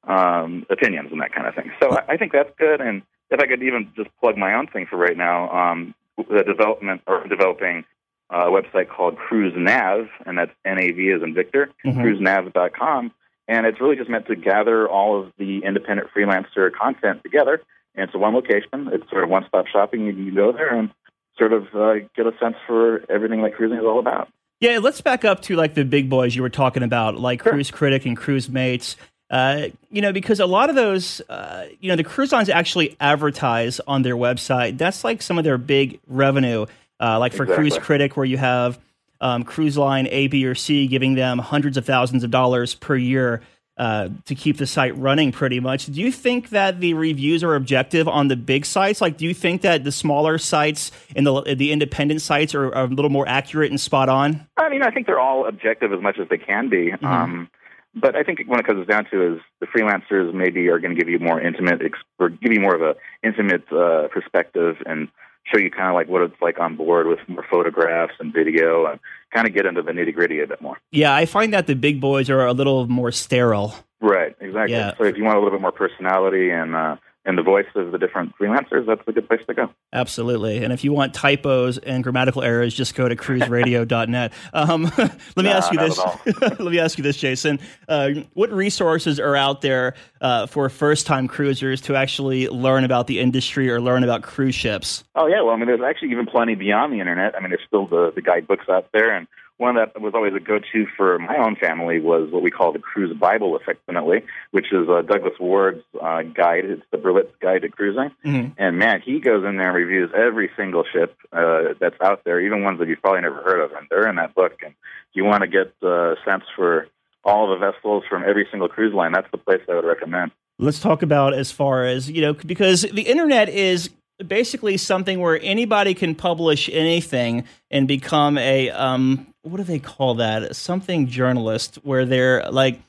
um, 0.07 0.67
opinions 0.71 1.11
and 1.13 1.21
that 1.21 1.35
kind 1.35 1.47
of 1.47 1.55
thing. 1.55 1.71
So 1.81 1.91
I, 1.91 2.15
I 2.15 2.17
think 2.17 2.33
that's 2.33 2.51
good. 2.59 2.81
And 2.81 3.03
if 3.31 3.41
I 3.41 3.47
could 3.47 3.63
even 3.63 3.93
just 3.97 4.09
plug 4.21 4.37
my 4.37 4.55
own 4.55 4.67
thing 4.67 4.87
for 4.89 4.97
right 4.97 5.17
now, 5.17 5.51
um, 5.51 5.95
the 6.17 6.43
development 6.45 7.03
or 7.07 7.27
developing 7.27 7.85
a 8.31 8.47
website 8.47 8.89
called 8.89 9.17
Cruise 9.17 9.55
Nav, 9.57 10.09
and 10.25 10.39
that's 10.39 10.51
N-A-V 10.65 11.11
as 11.13 11.23
in 11.23 11.35
Victor, 11.35 11.71
mm-hmm. 11.85 12.01
cruisenav.com. 12.01 13.13
And 13.49 13.67
it's 13.67 13.81
really 13.81 13.97
just 13.97 14.11
meant 14.11 14.27
to 14.27 14.35
gather 14.35 14.89
all 14.89 15.21
of 15.21 15.33
the 15.39 15.61
independent 15.65 16.09
freelancer 16.17 16.73
content 16.73 17.23
together. 17.23 17.63
And 17.95 18.05
it's 18.05 18.15
a 18.15 18.19
one 18.19 18.35
location. 18.35 18.91
It's 18.93 19.09
sort 19.11 19.23
of 19.23 19.31
one-stop 19.31 19.67
shopping. 19.69 20.07
You 20.07 20.13
can 20.13 20.35
go 20.35 20.53
there 20.53 20.75
and 20.75 20.91
sort 21.39 21.53
of 21.53 21.67
uh, 21.75 21.95
get 22.17 22.27
a 22.27 22.33
sense 22.41 22.57
for 22.67 23.05
everything 23.11 23.43
that 23.43 23.55
cruising 23.55 23.79
is 23.79 23.85
all 23.85 24.01
about. 24.01 24.29
Yeah, 24.61 24.79
let's 24.79 25.01
back 25.01 25.25
up 25.25 25.43
to 25.43 25.57
like 25.57 25.75
the 25.75 25.85
big 25.85 26.09
boys 26.09 26.35
you 26.35 26.43
were 26.43 26.49
talking 26.49 26.83
about, 26.83 27.19
like 27.19 27.43
sure. 27.43 27.53
Cruise 27.53 27.71
Critic 27.71 28.07
and 28.07 28.17
Cruise 28.17 28.49
Mates. 28.49 28.97
Uh, 29.29 29.69
you 29.91 30.01
know, 30.01 30.13
because 30.13 30.39
a 30.39 30.47
lot 30.47 30.71
of 30.71 30.77
those, 30.77 31.21
uh, 31.29 31.67
you 31.81 31.89
know, 31.89 31.97
the 31.97 32.05
cruise 32.05 32.33
lines 32.33 32.49
actually 32.49 32.97
advertise 33.01 33.81
on 33.81 34.03
their 34.03 34.17
website. 34.17 34.79
That's 34.79 35.03
like 35.03 35.21
some 35.21 35.37
of 35.37 35.45
their 35.45 35.59
big 35.59 35.99
revenue. 36.07 36.67
Uh, 36.99 37.19
like 37.19 37.33
for 37.33 37.43
exactly. 37.43 37.71
Cruise 37.71 37.79
Critic, 37.79 38.17
where 38.17 38.25
you 38.25 38.39
have 38.39 38.79
um, 39.21 39.45
cruise 39.45 39.77
line 39.77 40.07
A, 40.11 40.29
B, 40.29 40.47
or 40.47 40.55
C 40.55 40.87
giving 40.87 41.15
them 41.15 41.39
hundreds 41.39 41.77
of 41.77 41.85
thousands 41.85 42.25
of 42.25 42.31
dollars 42.31 42.75
per 42.75 42.97
year 42.97 43.43
uh, 43.77 44.09
to 44.25 44.35
keep 44.35 44.57
the 44.57 44.67
site 44.67 44.97
running 44.97 45.33
pretty 45.33 45.61
much. 45.61 45.87
Do 45.87 46.01
you 46.01 46.11
think 46.11 46.51
that 46.51 46.81
the 46.81 46.95
reviews 46.95 47.45
are 47.45 47.55
objective 47.55 48.09
on 48.09 48.29
the 48.29 48.37
big 48.37 48.65
sites? 48.65 49.03
Like, 49.03 49.19
do 49.19 49.27
you 49.27 49.35
think 49.35 49.63
that 49.63 49.85
the 49.85 49.93
smaller 49.93 50.39
sites 50.39 50.91
and 51.15 51.27
the 51.27 51.55
the 51.55 51.73
independent 51.73 52.23
sites 52.23 52.55
are, 52.55 52.75
are 52.75 52.85
a 52.85 52.89
little 52.89 53.11
more 53.11 53.29
accurate 53.29 53.71
and 53.71 53.81
spot 53.81 54.09
on? 54.09 54.47
I 54.57 54.71
mean, 54.71 54.83
I 54.83 54.91
think 54.91 55.07
they're 55.07 55.21
all 55.21 55.47
objective 55.47 55.93
as 55.93 56.01
much 56.01 56.19
as 56.19 56.29
they 56.29 56.39
can 56.39 56.71
be. 56.71 56.93
Mm-hmm. 56.93 57.07
Um, 57.07 57.51
but 57.97 58.15
I 58.15 58.23
think 58.23 58.41
when 58.47 58.61
it 58.61 58.67
comes 58.67 58.87
down 58.87 59.07
to 59.11 59.35
is 59.35 59.41
the 59.61 59.67
freelancers 59.67 60.33
maybe 60.33 60.69
are 60.69 60.79
going 60.79 60.95
to 60.95 61.01
give 61.01 61.09
you 61.09 61.19
more 61.19 61.41
intimate 61.41 61.81
or 62.19 62.29
give 62.29 62.53
you 62.53 62.61
more 62.61 62.75
of 62.75 62.83
a 62.83 62.95
intimate 63.25 63.65
uh, 63.73 64.09
perspective 64.09 64.77
and 64.85 65.09
show 65.45 65.59
you 65.59 65.71
kind 65.71 65.89
of 65.89 65.95
like 65.95 66.09
what 66.09 66.23
it's 66.23 66.41
like 66.43 66.59
on 66.59 66.77
board 66.77 67.07
with 67.07 67.21
more 67.29 67.45
photographs 67.51 68.15
and 68.21 68.35
video 68.35 68.87
and 68.87 69.01
kind 69.33 69.47
of 69.47 69.55
get 69.55 69.65
into 69.65 69.81
the 69.81 69.93
nitty 69.93 70.15
gritty 70.15 70.41
a 70.41 70.47
bit 70.47 70.61
more. 70.61 70.77
Yeah, 70.91 71.15
I 71.15 71.25
find 71.25 71.55
that 71.55 71.67
the 71.67 71.75
big 71.75 72.01
boys 72.01 72.29
are 72.29 72.45
a 72.47 72.53
little 72.53 72.87
more 72.87 73.13
sterile. 73.13 73.75
Right, 74.01 74.37
exactly. 74.41 74.77
Yeah. 74.77 74.95
So 74.99 75.05
if 75.05 75.17
you 75.17 75.25
want 75.25 75.37
a 75.37 75.41
little 75.41 75.57
bit 75.57 75.63
more 75.63 75.73
personality 75.73 76.51
and 76.51 76.75
uh, 76.75 76.97
and 77.27 77.37
the 77.37 77.43
voice 77.43 77.67
of 77.75 77.91
the 77.91 77.99
different 77.99 78.33
freelancers, 78.39 78.87
that's 78.87 79.03
a 79.07 79.13
good 79.13 79.29
place 79.29 79.41
to 79.49 79.55
go. 79.55 79.69
Absolutely. 79.93 80.63
And 80.63 80.73
if 80.73 80.85
you 80.85 80.93
want 80.93 81.13
typos 81.13 81.77
and 81.77 82.03
grammatical 82.05 82.43
errors, 82.43 82.73
just 82.73 82.95
go 82.95 83.09
to 83.09 83.17
cruiseradio.net. 83.17 84.33
Um, 84.53 84.85
let 84.99 85.37
me 85.37 85.43
nah, 85.43 85.51
ask 85.51 85.73
you 85.73 85.79
this. 85.79 85.99
let 86.41 86.61
me 86.61 86.79
ask 86.79 86.97
you 86.97 87.03
this, 87.03 87.17
Jason. 87.17 87.59
Uh, 87.89 88.11
what 88.35 88.53
resources 88.53 89.19
are 89.19 89.35
out 89.35 89.61
there 89.61 89.95
uh, 90.21 90.47
for 90.47 90.69
first-time 90.69 91.27
cruisers 91.27 91.81
to 91.83 91.97
actually 91.97 92.49
learn 92.49 92.85
about 92.85 93.09
the 93.09 93.19
industry 93.19 93.69
or 93.69 93.81
learn 93.81 94.05
about 94.05 94.23
cruise 94.23 94.55
ships? 94.55 95.03
Oh 95.17 95.27
yeah, 95.27 95.43
well, 95.43 95.55
I 95.55 95.57
mean, 95.57 95.67
there's 95.67 95.81
actually 95.81 96.13
even 96.13 96.27
plenty 96.27 96.55
beyond 96.55 96.93
the 96.93 97.01
internet. 97.01 97.35
I 97.37 97.41
mean, 97.41 97.51
there's 97.51 97.67
still 97.67 97.87
the 97.87 98.13
the 98.15 98.23
guidebooks 98.23 98.69
out 98.69 98.89
there 98.93 99.11
and 99.11 99.27
one 99.59 99.77
that 99.77 99.99
was 100.01 100.13
always 100.15 100.35
a 100.35 100.41
go-to 100.41 100.87
for 100.97 101.19
my 101.19 101.37
own 101.39 101.57
family 101.57 101.99
was 101.99 102.31
what 102.31 102.43
we 102.43 102.51
call 102.51 102.73
the 102.73 102.79
Cruise 102.79 103.17
Bible, 103.17 103.57
effectively, 103.57 104.25
which 104.51 104.73
is 104.73 104.89
uh, 104.89 105.03
Douglas 105.03 105.35
Ward's 105.41 105.83
uh, 106.01 106.23
guide. 106.23 106.67
It's 106.67 106.83
the 106.91 106.99
Berlitz 106.99 107.31
Guide 107.41 107.63
to 107.63 107.69
Cruising. 107.69 108.11
Mm-hmm. 108.25 108.53
And 108.59 108.79
man, 108.79 109.01
he 109.05 109.19
goes 109.19 109.45
in 109.45 109.57
there 109.57 109.69
and 109.69 109.77
reviews 109.77 110.11
every 110.15 110.51
single 110.57 110.85
ship 110.93 111.17
uh, 111.33 111.75
that's 111.81 111.99
out 112.03 112.23
there, 112.25 112.41
even 112.41 112.63
ones 112.63 112.79
that 112.81 112.89
you've 112.89 113.01
probably 113.01 113.23
never 113.23 113.43
heard 113.43 113.61
of. 113.61 113.73
And 113.73 113.87
they're 113.89 114.09
in 114.09 114.17
that 114.17 114.35
book. 114.35 114.61
And 114.63 114.73
if 114.73 115.15
you 115.15 115.25
want 115.25 115.43
to 115.43 115.49
get 115.49 115.73
a 115.83 115.89
uh, 115.89 116.15
sense 116.25 116.45
for 116.55 116.89
all 117.25 117.49
the 117.49 117.57
vessels 117.57 118.05
from 118.09 118.25
every 118.25 118.47
single 118.51 118.69
cruise 118.69 118.95
line, 118.95 119.13
that's 119.13 119.31
the 119.31 119.39
place 119.39 119.63
I 119.71 119.75
would 119.75 119.87
recommend. 119.87 120.33
Let's 120.59 120.81
talk 120.81 121.03
about 121.03 121.35
as 121.35 121.51
far 121.51 121.85
as, 121.85 122.11
you 122.11 122.21
know, 122.23 122.35
because 122.35 122.83
the 122.83 123.03
internet 123.03 123.49
is 123.49 123.91
basically 124.25 124.77
something 124.77 125.21
where 125.21 125.39
anybody 125.43 125.95
can 125.95 126.15
publish 126.15 126.69
anything 126.73 127.45
and 127.71 127.87
become 127.89 128.39
a 128.39 128.71
um, 128.71 129.33
what 129.43 129.59
do 129.59 129.65
they 129.65 129.79
call 129.79 130.17
that? 130.17 130.57
Something 130.57 131.07
journalist 131.07 131.77
where 131.83 132.05
they're 132.05 132.51
like, 132.51 132.81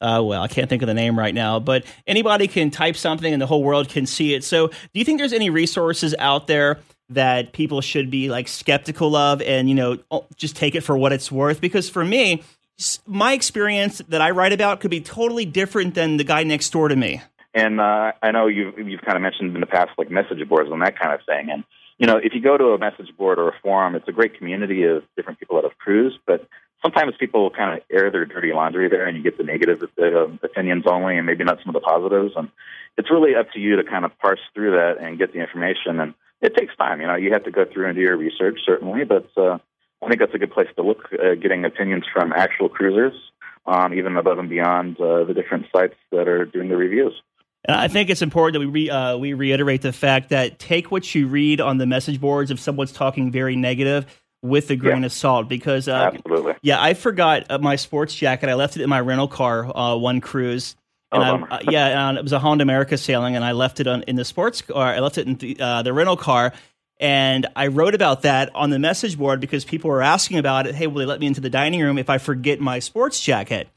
uh, 0.00 0.20
well, 0.22 0.42
I 0.42 0.48
can't 0.48 0.68
think 0.68 0.82
of 0.82 0.88
the 0.88 0.94
name 0.94 1.16
right 1.18 1.34
now, 1.34 1.60
but 1.60 1.84
anybody 2.06 2.48
can 2.48 2.70
type 2.70 2.96
something 2.96 3.32
and 3.32 3.40
the 3.40 3.46
whole 3.46 3.62
world 3.62 3.88
can 3.88 4.04
see 4.04 4.34
it. 4.34 4.42
So, 4.44 4.68
do 4.68 4.74
you 4.94 5.04
think 5.04 5.18
there's 5.18 5.32
any 5.32 5.48
resources 5.48 6.14
out 6.18 6.48
there 6.48 6.80
that 7.10 7.52
people 7.52 7.80
should 7.80 8.10
be 8.10 8.28
like 8.28 8.48
skeptical 8.48 9.14
of 9.14 9.40
and, 9.42 9.68
you 9.68 9.74
know, 9.74 9.98
just 10.36 10.56
take 10.56 10.74
it 10.74 10.80
for 10.80 10.96
what 10.96 11.12
it's 11.12 11.30
worth? 11.30 11.60
Because 11.60 11.88
for 11.88 12.04
me, 12.04 12.42
my 13.06 13.32
experience 13.32 14.02
that 14.08 14.20
I 14.20 14.32
write 14.32 14.52
about 14.52 14.80
could 14.80 14.90
be 14.90 15.00
totally 15.00 15.44
different 15.44 15.94
than 15.94 16.16
the 16.16 16.24
guy 16.24 16.42
next 16.42 16.70
door 16.70 16.88
to 16.88 16.96
me. 16.96 17.22
And 17.54 17.80
uh, 17.80 18.12
I 18.22 18.30
know 18.30 18.46
you've 18.46 18.78
you've 18.78 19.02
kind 19.02 19.16
of 19.16 19.22
mentioned 19.22 19.54
in 19.54 19.60
the 19.60 19.66
past 19.66 19.90
like 19.98 20.10
message 20.10 20.46
boards 20.48 20.70
and 20.70 20.82
that 20.82 20.98
kind 20.98 21.12
of 21.12 21.20
thing. 21.26 21.50
And 21.50 21.64
you 21.98 22.06
know, 22.06 22.16
if 22.16 22.34
you 22.34 22.40
go 22.40 22.56
to 22.56 22.68
a 22.68 22.78
message 22.78 23.14
board 23.16 23.38
or 23.38 23.48
a 23.48 23.58
forum, 23.62 23.94
it's 23.94 24.08
a 24.08 24.12
great 24.12 24.38
community 24.38 24.84
of 24.84 25.04
different 25.16 25.38
people 25.38 25.56
that 25.56 25.64
have 25.64 25.78
cruised, 25.78 26.18
but 26.26 26.48
sometimes 26.82 27.14
people 27.18 27.50
kind 27.50 27.78
of 27.78 27.84
air 27.90 28.10
their 28.10 28.24
dirty 28.24 28.52
laundry 28.52 28.88
there 28.88 29.06
and 29.06 29.16
you 29.16 29.22
get 29.22 29.38
the 29.38 29.44
negative 29.44 29.82
uh, 30.00 30.26
opinions 30.42 30.84
only 30.86 31.16
and 31.16 31.26
maybe 31.26 31.44
not 31.44 31.58
some 31.64 31.74
of 31.74 31.80
the 31.80 31.86
positives. 31.86 32.32
And 32.36 32.48
it's 32.98 33.10
really 33.10 33.34
up 33.34 33.52
to 33.52 33.60
you 33.60 33.76
to 33.76 33.84
kind 33.84 34.04
of 34.04 34.18
parse 34.18 34.40
through 34.54 34.72
that 34.72 34.96
and 35.00 35.18
get 35.18 35.32
the 35.32 35.40
information. 35.40 36.00
And 36.00 36.14
it 36.40 36.56
takes 36.56 36.74
time. 36.76 37.00
You 37.00 37.06
know, 37.06 37.14
you 37.14 37.32
have 37.32 37.44
to 37.44 37.50
go 37.50 37.64
through 37.64 37.86
and 37.86 37.94
do 37.94 38.00
your 38.00 38.16
research 38.16 38.58
certainly, 38.66 39.04
but 39.04 39.28
uh, 39.36 39.58
I 40.02 40.08
think 40.08 40.18
that's 40.18 40.34
a 40.34 40.38
good 40.38 40.52
place 40.52 40.68
to 40.76 40.82
look, 40.82 41.08
uh, 41.12 41.34
getting 41.40 41.64
opinions 41.64 42.04
from 42.12 42.32
actual 42.32 42.68
cruisers, 42.68 43.14
um, 43.66 43.94
even 43.94 44.16
above 44.16 44.38
and 44.38 44.48
beyond 44.48 45.00
uh, 45.00 45.24
the 45.24 45.34
different 45.34 45.66
sites 45.72 45.94
that 46.10 46.26
are 46.26 46.44
doing 46.44 46.68
the 46.68 46.76
reviews. 46.76 47.14
And 47.64 47.76
I 47.76 47.86
think 47.88 48.10
it's 48.10 48.22
important 48.22 48.54
that 48.54 48.60
we 48.60 48.66
re, 48.66 48.90
uh, 48.90 49.16
we 49.16 49.34
reiterate 49.34 49.82
the 49.82 49.92
fact 49.92 50.30
that 50.30 50.58
take 50.58 50.90
what 50.90 51.14
you 51.14 51.28
read 51.28 51.60
on 51.60 51.78
the 51.78 51.86
message 51.86 52.20
boards 52.20 52.50
if 52.50 52.58
someone's 52.58 52.92
talking 52.92 53.30
very 53.30 53.54
negative 53.56 54.06
with 54.42 54.68
a 54.70 54.76
grain 54.76 55.00
Yeah. 55.00 55.06
of 55.06 55.12
salt 55.12 55.48
because 55.48 55.86
uh, 55.86 56.10
Absolutely. 56.12 56.54
yeah 56.62 56.82
I 56.82 56.94
forgot 56.94 57.48
uh, 57.48 57.58
my 57.58 57.76
sports 57.76 58.14
jacket. 58.14 58.48
I 58.48 58.54
left 58.54 58.76
it 58.76 58.82
in 58.82 58.88
my 58.90 59.00
rental 59.00 59.28
car 59.28 59.64
uh, 59.76 59.96
one 59.96 60.20
cruise. 60.20 60.74
And 61.12 61.22
Oh, 61.22 61.46
I, 61.48 61.56
uh, 61.56 61.60
yeah 61.70 62.08
and 62.08 62.18
it 62.18 62.22
was 62.24 62.32
a 62.32 62.40
Holland 62.40 62.60
America 62.62 62.98
sailing 62.98 63.36
and 63.36 63.44
I 63.44 63.52
left 63.52 63.78
it 63.78 63.86
on, 63.86 64.02
in 64.04 64.16
the 64.16 64.24
sports 64.24 64.60
car 64.62 64.88
I 64.88 64.98
left 64.98 65.18
it 65.18 65.28
in 65.28 65.36
the, 65.36 65.56
uh, 65.60 65.82
the 65.82 65.92
rental 65.92 66.16
car. 66.16 66.52
And 66.98 67.46
I 67.54 67.68
wrote 67.68 67.94
about 67.94 68.22
that 68.22 68.52
on 68.56 68.70
the 68.70 68.78
message 68.80 69.16
board 69.16 69.40
because 69.40 69.64
people 69.64 69.88
were 69.90 70.02
asking 70.02 70.38
about 70.38 70.66
it. 70.66 70.74
Hey 70.74 70.88
will 70.88 70.98
they 70.98 71.06
let 71.06 71.20
me 71.20 71.28
into 71.28 71.40
the 71.40 71.50
dining 71.50 71.80
room 71.80 71.96
if 71.98 72.10
I 72.10 72.18
forget 72.18 72.58
my 72.58 72.80
sports 72.80 73.20
jacket? 73.20 73.68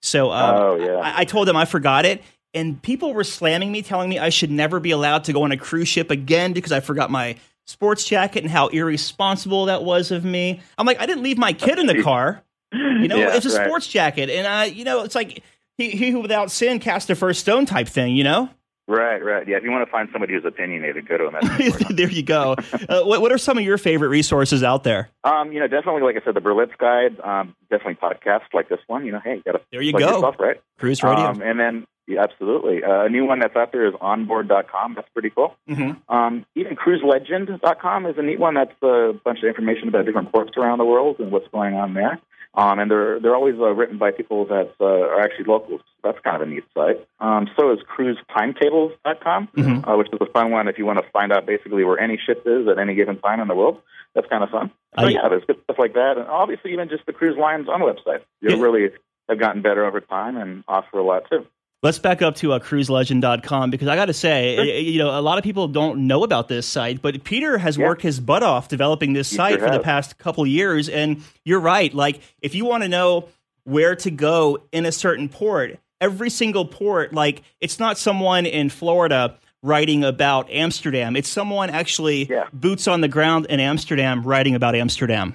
So 0.00 0.30
um, 0.32 0.56
Oh, 0.56 0.76
yeah. 0.76 0.96
I, 1.00 1.20
I 1.20 1.24
told 1.26 1.48
them 1.48 1.56
I 1.56 1.66
forgot 1.66 2.06
it, 2.06 2.22
and 2.54 2.80
people 2.82 3.12
were 3.14 3.24
slamming 3.24 3.70
me, 3.72 3.82
telling 3.82 4.08
me 4.08 4.18
I 4.18 4.28
should 4.28 4.50
never 4.50 4.80
be 4.80 4.90
allowed 4.90 5.24
to 5.24 5.32
go 5.32 5.42
on 5.42 5.52
a 5.52 5.56
cruise 5.56 5.88
ship 5.88 6.10
again 6.10 6.52
because 6.52 6.72
I 6.72 6.80
forgot 6.80 7.10
my 7.10 7.36
sports 7.66 8.04
jacket 8.04 8.42
and 8.44 8.50
how 8.50 8.68
irresponsible 8.68 9.66
that 9.66 9.84
was 9.84 10.10
of 10.10 10.24
me. 10.24 10.60
I'm 10.78 10.86
like, 10.86 11.00
I 11.00 11.06
didn't 11.06 11.22
leave 11.22 11.38
my 11.38 11.52
kid 11.52 11.78
in 11.78 11.86
the 11.86 12.02
car. 12.02 12.42
You 12.72 13.08
know, 13.08 13.16
Yeah, 13.16 13.36
it's 13.36 13.46
a 13.46 13.56
right. 13.56 13.66
sports 13.66 13.86
jacket, 13.88 14.30
and 14.30 14.46
I, 14.46 14.64
you 14.66 14.84
know, 14.84 15.04
it's 15.04 15.14
like 15.14 15.42
he, 15.78 15.90
he 15.90 16.10
who 16.10 16.20
without 16.20 16.50
sin 16.50 16.78
cast 16.80 17.08
the 17.08 17.14
first 17.14 17.40
stone 17.40 17.66
type 17.66 17.88
thing. 17.88 18.16
You 18.16 18.24
know, 18.24 18.48
Right, 18.86 19.24
right. 19.24 19.48
Yeah, 19.48 19.56
if 19.56 19.62
you 19.62 19.70
want 19.70 19.86
to 19.86 19.90
find 19.90 20.10
somebody 20.12 20.34
who's 20.34 20.44
opinionated, 20.44 21.08
go 21.08 21.16
to 21.16 21.30
board. 21.30 21.86
there 21.96 22.10
you 22.10 22.22
go. 22.22 22.54
Uh, 22.88 23.02
what, 23.04 23.22
what 23.22 23.32
are 23.32 23.38
some 23.38 23.56
of 23.56 23.64
your 23.64 23.78
favorite 23.78 24.08
resources 24.08 24.62
out 24.62 24.84
there? 24.84 25.08
Um, 25.24 25.52
you 25.52 25.60
know, 25.60 25.66
definitely, 25.68 26.02
like 26.02 26.16
I 26.20 26.24
said, 26.24 26.34
the 26.34 26.40
Berlitz 26.42 26.76
Guide, 26.76 27.18
um, 27.20 27.56
definitely 27.70 27.94
podcasts 27.94 28.52
like 28.52 28.68
this 28.68 28.80
one. 28.86 29.06
You 29.06 29.12
know, 29.12 29.20
hey, 29.24 29.36
you 29.36 29.42
gotta 29.46 29.62
There 29.72 29.80
you 29.80 29.92
go. 29.94 30.00
yourself, 30.00 30.36
right? 30.38 30.60
Cruise 30.78 31.02
radio. 31.02 31.24
Um, 31.28 31.40
and 31.40 31.58
then, 31.58 31.86
yeah, 32.06 32.22
absolutely. 32.22 32.82
Uh, 32.84 33.04
a 33.04 33.08
new 33.08 33.24
one 33.24 33.38
that's 33.38 33.56
out 33.56 33.72
there 33.72 33.86
is 33.86 33.94
onboard.com. 34.00 34.94
That's 34.94 35.08
pretty 35.10 35.30
cool. 35.30 35.54
Mhm. 35.68 35.96
Um, 36.08 36.44
even 36.54 36.76
cruiselegend.com 36.76 38.06
is 38.06 38.18
a 38.18 38.22
neat 38.22 38.38
one. 38.38 38.54
That's 38.54 38.72
a 38.82 39.14
bunch 39.24 39.38
of 39.38 39.44
information 39.44 39.88
about 39.88 40.04
different 40.06 40.30
ports 40.32 40.52
around 40.56 40.78
the 40.78 40.84
world 40.84 41.16
and 41.18 41.30
what's 41.32 41.48
going 41.48 41.74
on 41.74 41.94
there. 41.94 42.18
Um, 42.56 42.78
and 42.78 42.88
they're 42.88 43.18
they're 43.18 43.34
always 43.34 43.56
uh, 43.58 43.72
written 43.74 43.98
by 43.98 44.12
people 44.12 44.44
that 44.46 44.70
uh, 44.80 44.84
are 44.84 45.20
actually 45.20 45.46
locals. 45.46 45.80
That's 46.04 46.18
kind 46.20 46.36
of 46.36 46.42
a 46.42 46.46
neat 46.46 46.62
site. 46.72 47.04
Um, 47.18 47.48
so 47.58 47.72
is 47.72 47.80
cruisetimetables.com, 47.96 49.48
Mhm. 49.56 49.88
uh, 49.88 49.96
which 49.96 50.08
is 50.12 50.18
a 50.20 50.26
fun 50.26 50.50
one 50.52 50.68
if 50.68 50.78
you 50.78 50.86
want 50.86 50.98
to 51.02 51.10
find 51.10 51.32
out 51.32 51.46
basically 51.46 51.84
where 51.84 51.98
any 51.98 52.16
ship 52.16 52.42
is 52.46 52.68
at 52.68 52.78
any 52.78 52.94
given 52.94 53.18
time 53.18 53.40
in 53.40 53.48
the 53.48 53.54
world. 53.56 53.80
That's 54.14 54.28
kind 54.28 54.44
of 54.44 54.50
fun. 54.50 54.70
So 54.98 55.08
yeah, 55.08 55.28
there's 55.28 55.44
good 55.44 55.60
stuff 55.64 55.78
like 55.78 55.94
that, 55.94 56.16
and 56.18 56.28
obviously 56.28 56.72
even 56.72 56.88
just 56.88 57.04
the 57.06 57.12
cruise 57.12 57.36
line's 57.36 57.68
own 57.68 57.80
website. 57.80 58.20
They 58.40 58.54
Yeah. 58.54 58.62
really 58.62 58.90
have 59.28 59.38
gotten 59.38 59.60
better 59.62 59.84
over 59.84 60.00
time 60.00 60.36
and 60.36 60.62
offer 60.68 60.98
a 60.98 61.02
lot 61.02 61.28
too. 61.28 61.46
Let's 61.84 61.98
back 61.98 62.22
up 62.22 62.34
to 62.36 62.54
uh, 62.54 62.58
cruiselegend.com 62.60 63.70
because 63.70 63.88
I 63.88 63.94
got 63.94 64.06
to 64.06 64.14
say, 64.14 64.56
y- 64.56 64.62
you 64.78 64.98
know, 64.98 65.16
a 65.16 65.20
lot 65.20 65.36
of 65.36 65.44
people 65.44 65.68
don't 65.68 66.06
know 66.06 66.24
about 66.24 66.48
this 66.48 66.66
site, 66.66 67.02
but 67.02 67.22
Peter 67.24 67.58
has 67.58 67.76
Yeah. 67.76 67.86
worked 67.88 68.00
his 68.00 68.18
butt 68.20 68.42
off 68.42 68.68
developing 68.68 69.12
this 69.12 69.28
site 69.28 69.58
sure 69.58 69.68
for 69.68 69.72
the 69.72 69.80
past 69.82 70.16
couple 70.18 70.46
years. 70.46 70.88
And 70.88 71.22
you're 71.44 71.60
right. 71.60 71.92
Like, 71.92 72.20
if 72.40 72.54
you 72.54 72.64
want 72.64 72.84
to 72.84 72.88
know 72.88 73.28
where 73.64 73.94
to 73.96 74.10
go 74.10 74.58
in 74.72 74.86
a 74.86 74.92
certain 74.92 75.28
port, 75.28 75.78
every 76.00 76.30
single 76.30 76.64
port, 76.64 77.12
like, 77.12 77.42
it's 77.60 77.78
not 77.78 77.98
someone 77.98 78.46
in 78.46 78.70
Florida 78.70 79.36
writing 79.62 80.04
about 80.04 80.50
Amsterdam. 80.50 81.16
It's 81.16 81.28
someone 81.28 81.68
actually 81.70 82.26
Yeah. 82.30 82.44
boots 82.52 82.88
on 82.88 83.02
the 83.02 83.08
ground 83.08 83.46
in 83.50 83.60
Amsterdam 83.60 84.22
writing 84.22 84.54
about 84.54 84.74
Amsterdam. 84.74 85.34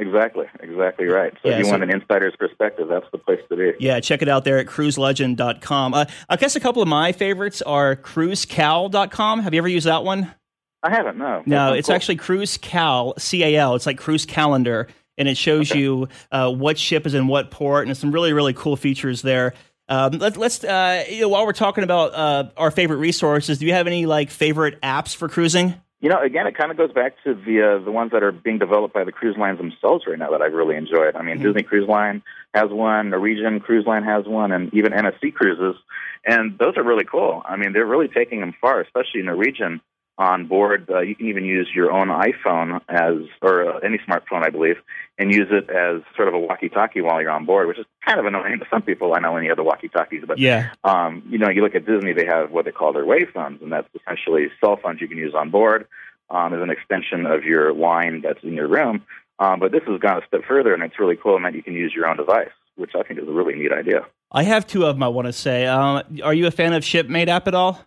Exactly, 0.00 0.46
exactly 0.60 1.06
right. 1.06 1.32
So 1.42 1.50
Yeah, 1.50 1.52
if 1.54 1.58
you 1.58 1.64
so- 1.66 1.70
want 1.72 1.82
an 1.82 1.90
insider's 1.90 2.34
perspective, 2.38 2.88
that's 2.88 3.04
the 3.12 3.18
place 3.18 3.40
to 3.50 3.56
be. 3.56 3.72
Yeah, 3.78 4.00
check 4.00 4.22
it 4.22 4.28
out 4.28 4.44
there 4.44 4.58
at 4.58 4.66
cruiselegend.com. 4.66 5.94
Uh, 5.94 6.06
I 6.28 6.36
guess 6.36 6.56
a 6.56 6.60
couple 6.60 6.80
of 6.80 6.88
my 6.88 7.12
favorites 7.12 7.60
are 7.62 7.96
cruisecal.com. 7.96 9.40
Have 9.40 9.54
you 9.54 9.58
ever 9.58 9.68
used 9.68 9.86
that 9.86 10.02
one? 10.02 10.34
I 10.82 10.90
haven't, 10.90 11.18
no. 11.18 11.42
No, 11.44 11.74
it's 11.74 11.88
cool. 11.88 11.94
actually 11.96 12.16
Cruise 12.16 12.56
Cal, 12.56 13.12
C 13.18 13.44
A 13.44 13.56
L. 13.56 13.74
It's 13.74 13.84
like 13.84 13.98
Cruise 13.98 14.24
Calendar, 14.24 14.88
and 15.18 15.28
it 15.28 15.36
shows 15.36 15.70
you 15.70 16.08
uh, 16.32 16.50
what 16.50 16.78
ship 16.78 17.04
is 17.06 17.12
in 17.12 17.26
what 17.26 17.50
port, 17.50 17.86
and 17.86 17.94
some 17.94 18.10
really, 18.10 18.32
really 18.32 18.54
cool 18.54 18.76
features 18.76 19.20
there. 19.20 19.52
Um, 19.90 20.12
let, 20.12 20.38
let's, 20.38 20.64
uh, 20.64 21.04
you 21.10 21.20
know, 21.22 21.28
while 21.28 21.44
we're 21.44 21.52
talking 21.52 21.84
about 21.84 22.14
uh, 22.14 22.50
our 22.56 22.70
favorite 22.70 22.98
resources, 22.98 23.58
do 23.58 23.66
you 23.66 23.74
have 23.74 23.86
any 23.86 24.06
like 24.06 24.30
favorite 24.30 24.80
apps 24.80 25.14
for 25.14 25.28
cruising? 25.28 25.74
You 26.00 26.08
know, 26.08 26.18
again, 26.20 26.46
it 26.46 26.56
kind 26.56 26.70
of 26.70 26.78
goes 26.78 26.92
back 26.92 27.14
to 27.24 27.34
the 27.34 27.76
uh, 27.76 27.84
the 27.84 27.92
ones 27.92 28.12
that 28.12 28.22
are 28.22 28.32
being 28.32 28.58
developed 28.58 28.94
by 28.94 29.04
the 29.04 29.12
cruise 29.12 29.36
lines 29.36 29.58
themselves 29.58 30.04
right 30.06 30.18
now 30.18 30.30
that 30.30 30.40
I've 30.40 30.54
really 30.54 30.76
enjoyed. 30.76 31.14
I 31.14 31.22
mean, 31.22 31.38
Mhm. 31.38 31.42
Disney 31.42 31.62
Cruise 31.62 31.88
Line 31.88 32.22
has 32.54 32.70
one, 32.70 33.10
Norwegian 33.10 33.60
Cruise 33.60 33.86
Line 33.86 34.02
has 34.04 34.24
one, 34.26 34.50
and 34.50 34.72
even 34.72 34.92
MSC 34.92 35.30
Cruises, 35.30 35.76
and 36.24 36.58
those 36.58 36.76
are 36.78 36.82
really 36.82 37.04
cool. 37.04 37.42
I 37.46 37.56
mean, 37.56 37.72
they're 37.74 37.86
really 37.86 38.08
taking 38.08 38.40
them 38.40 38.54
far, 38.60 38.80
especially 38.80 39.20
the 39.20 39.26
Norwegian 39.26 39.82
on 40.20 40.46
board. 40.46 40.86
Uh, 40.90 41.00
you 41.00 41.16
can 41.16 41.26
even 41.28 41.46
use 41.46 41.68
your 41.74 41.90
own 41.90 42.08
iPhone 42.08 42.80
as, 42.90 43.26
or 43.40 43.68
uh, 43.68 43.78
any 43.78 43.98
smartphone, 44.06 44.44
I 44.44 44.50
believe, 44.50 44.76
and 45.18 45.32
use 45.32 45.48
it 45.50 45.70
as 45.70 46.02
sort 46.14 46.28
of 46.28 46.34
a 46.34 46.38
walkie-talkie 46.38 47.00
while 47.00 47.22
you're 47.22 47.30
on 47.30 47.46
board, 47.46 47.66
which 47.66 47.78
is 47.78 47.86
kind 48.04 48.20
of 48.20 48.26
annoying 48.26 48.58
to 48.58 48.66
some 48.70 48.82
people. 48.82 49.14
I 49.14 49.20
know 49.20 49.32
when 49.32 49.50
other 49.50 49.62
walkie-talkies, 49.62 50.24
but 50.26 50.38
Yeah. 50.38 50.68
um, 50.84 51.22
you 51.30 51.38
know, 51.38 51.48
you 51.48 51.62
look 51.62 51.74
at 51.74 51.86
Disney, 51.86 52.12
they 52.12 52.26
have 52.26 52.50
what 52.50 52.66
they 52.66 52.70
call 52.70 52.92
their 52.92 53.06
wave 53.06 53.30
phones, 53.32 53.62
and 53.62 53.72
that's 53.72 53.88
essentially 53.98 54.48
cell 54.60 54.76
phones 54.76 55.00
you 55.00 55.08
can 55.08 55.16
use 55.16 55.34
on 55.34 55.48
board 55.48 55.88
um, 56.28 56.52
as 56.52 56.60
an 56.60 56.68
extension 56.70 57.24
of 57.24 57.44
your 57.44 57.72
line 57.72 58.20
that's 58.20 58.44
in 58.44 58.52
your 58.52 58.68
room. 58.68 59.02
Um, 59.38 59.58
but 59.58 59.72
this 59.72 59.82
has 59.86 59.98
gone 60.00 60.22
a 60.22 60.26
step 60.26 60.42
further, 60.46 60.74
and 60.74 60.82
it's 60.82 60.98
really 60.98 61.16
cool 61.16 61.36
in 61.36 61.44
that 61.44 61.54
you 61.54 61.62
can 61.62 61.72
use 61.72 61.94
your 61.94 62.06
own 62.06 62.18
device, 62.18 62.50
which 62.76 62.90
I 62.94 63.02
think 63.02 63.20
is 63.20 63.26
a 63.26 63.32
really 63.32 63.54
neat 63.54 63.72
idea. 63.72 64.04
I 64.30 64.42
have 64.42 64.66
two 64.66 64.84
of 64.84 64.96
them 64.96 65.02
I 65.02 65.08
want 65.08 65.26
to 65.28 65.32
say. 65.32 65.66
Um, 65.66 66.02
are 66.22 66.34
you 66.34 66.46
a 66.46 66.50
fan 66.50 66.74
of 66.74 66.84
Shipmate 66.84 67.28
app 67.28 67.48
at 67.48 67.54
all? 67.54 67.82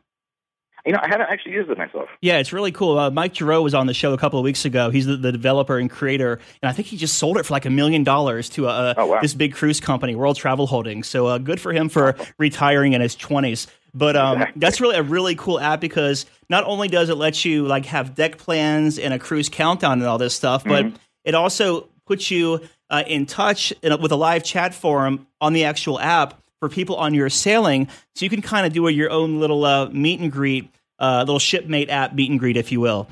You 0.85 0.91
know, 0.91 0.99
I 1.01 1.07
haven't 1.07 1.27
actually 1.29 1.53
used 1.53 1.69
it 1.69 1.77
myself. 1.77 2.09
Yeah, 2.21 2.39
it's 2.39 2.51
really 2.51 2.71
cool. 2.73 2.99
Uh, 2.99 3.09
Mike 3.09 3.33
Giroux 3.33 3.61
was 3.61 3.73
on 3.73 3.87
the 3.87 3.93
show 3.93 4.11
a 4.13 4.17
couple 4.17 4.37
of 4.37 4.43
weeks 4.43 4.65
ago. 4.65 4.89
He's 4.89 5.05
the, 5.05 5.15
the 5.15 5.31
developer 5.31 5.77
and 5.77 5.89
creator, 5.89 6.39
and 6.61 6.69
I 6.69 6.73
think 6.73 6.89
he 6.89 6.97
just 6.97 7.17
sold 7.17 7.37
it 7.37 7.45
for 7.45 7.53
like 7.53 7.65
a 7.65 7.69
million 7.69 8.03
dollars 8.03 8.49
to 8.49 8.67
uh, 8.67 8.93
Oh, 8.97 9.05
wow. 9.07 9.21
this 9.21 9.33
big 9.33 9.53
cruise 9.53 9.79
company, 9.79 10.13
World 10.13 10.35
Travel 10.35 10.67
Holdings. 10.67 11.07
So 11.07 11.27
uh, 11.27 11.37
good 11.37 11.61
for 11.61 11.71
him 11.71 11.87
for 11.87 12.15
retiring 12.37 12.91
in 12.93 12.99
his 13.01 13.15
twenties. 13.15 13.67
But 13.93 14.15
um, 14.17 14.41
Exactly. 14.41 14.59
that's 14.59 14.81
really 14.81 14.95
a 14.97 15.03
really 15.03 15.35
cool 15.35 15.59
app 15.59 15.79
because 15.79 16.25
not 16.49 16.65
only 16.65 16.87
does 16.89 17.09
it 17.09 17.15
let 17.15 17.45
you 17.45 17.65
like 17.65 17.85
have 17.85 18.13
deck 18.15 18.37
plans 18.37 18.99
and 18.99 19.13
a 19.13 19.19
cruise 19.19 19.47
countdown 19.49 19.99
and 19.99 20.05
all 20.07 20.17
this 20.17 20.33
stuff, 20.33 20.63
but 20.65 20.85
Mm-hmm. 20.85 20.95
it 21.23 21.33
also 21.35 21.87
puts 22.05 22.29
you 22.29 22.59
uh, 22.89 23.03
in 23.07 23.25
touch 23.25 23.71
in 23.81 23.93
a, 23.93 23.97
with 23.97 24.11
a 24.11 24.15
live 24.17 24.43
chat 24.43 24.73
forum 24.73 25.27
on 25.39 25.53
the 25.53 25.63
actual 25.63 25.97
app 25.99 26.42
for 26.63 26.69
people 26.69 26.95
on 26.95 27.13
your 27.13 27.29
sailing, 27.29 27.89
so 28.15 28.23
you 28.23 28.29
can 28.29 28.41
kind 28.41 28.65
of 28.65 28.71
do 28.71 28.87
a, 28.87 28.91
your 28.91 29.11
own 29.11 29.37
little 29.37 29.65
uh, 29.65 29.89
meet 29.89 30.21
and 30.21 30.31
greet, 30.31 30.73
uh, 30.97 31.19
little 31.19 31.37
shipmate 31.37 31.89
app 31.89 32.13
meet 32.13 32.31
and 32.31 32.39
greet, 32.39 32.55
if 32.55 32.71
you 32.71 32.79
will. 32.79 33.09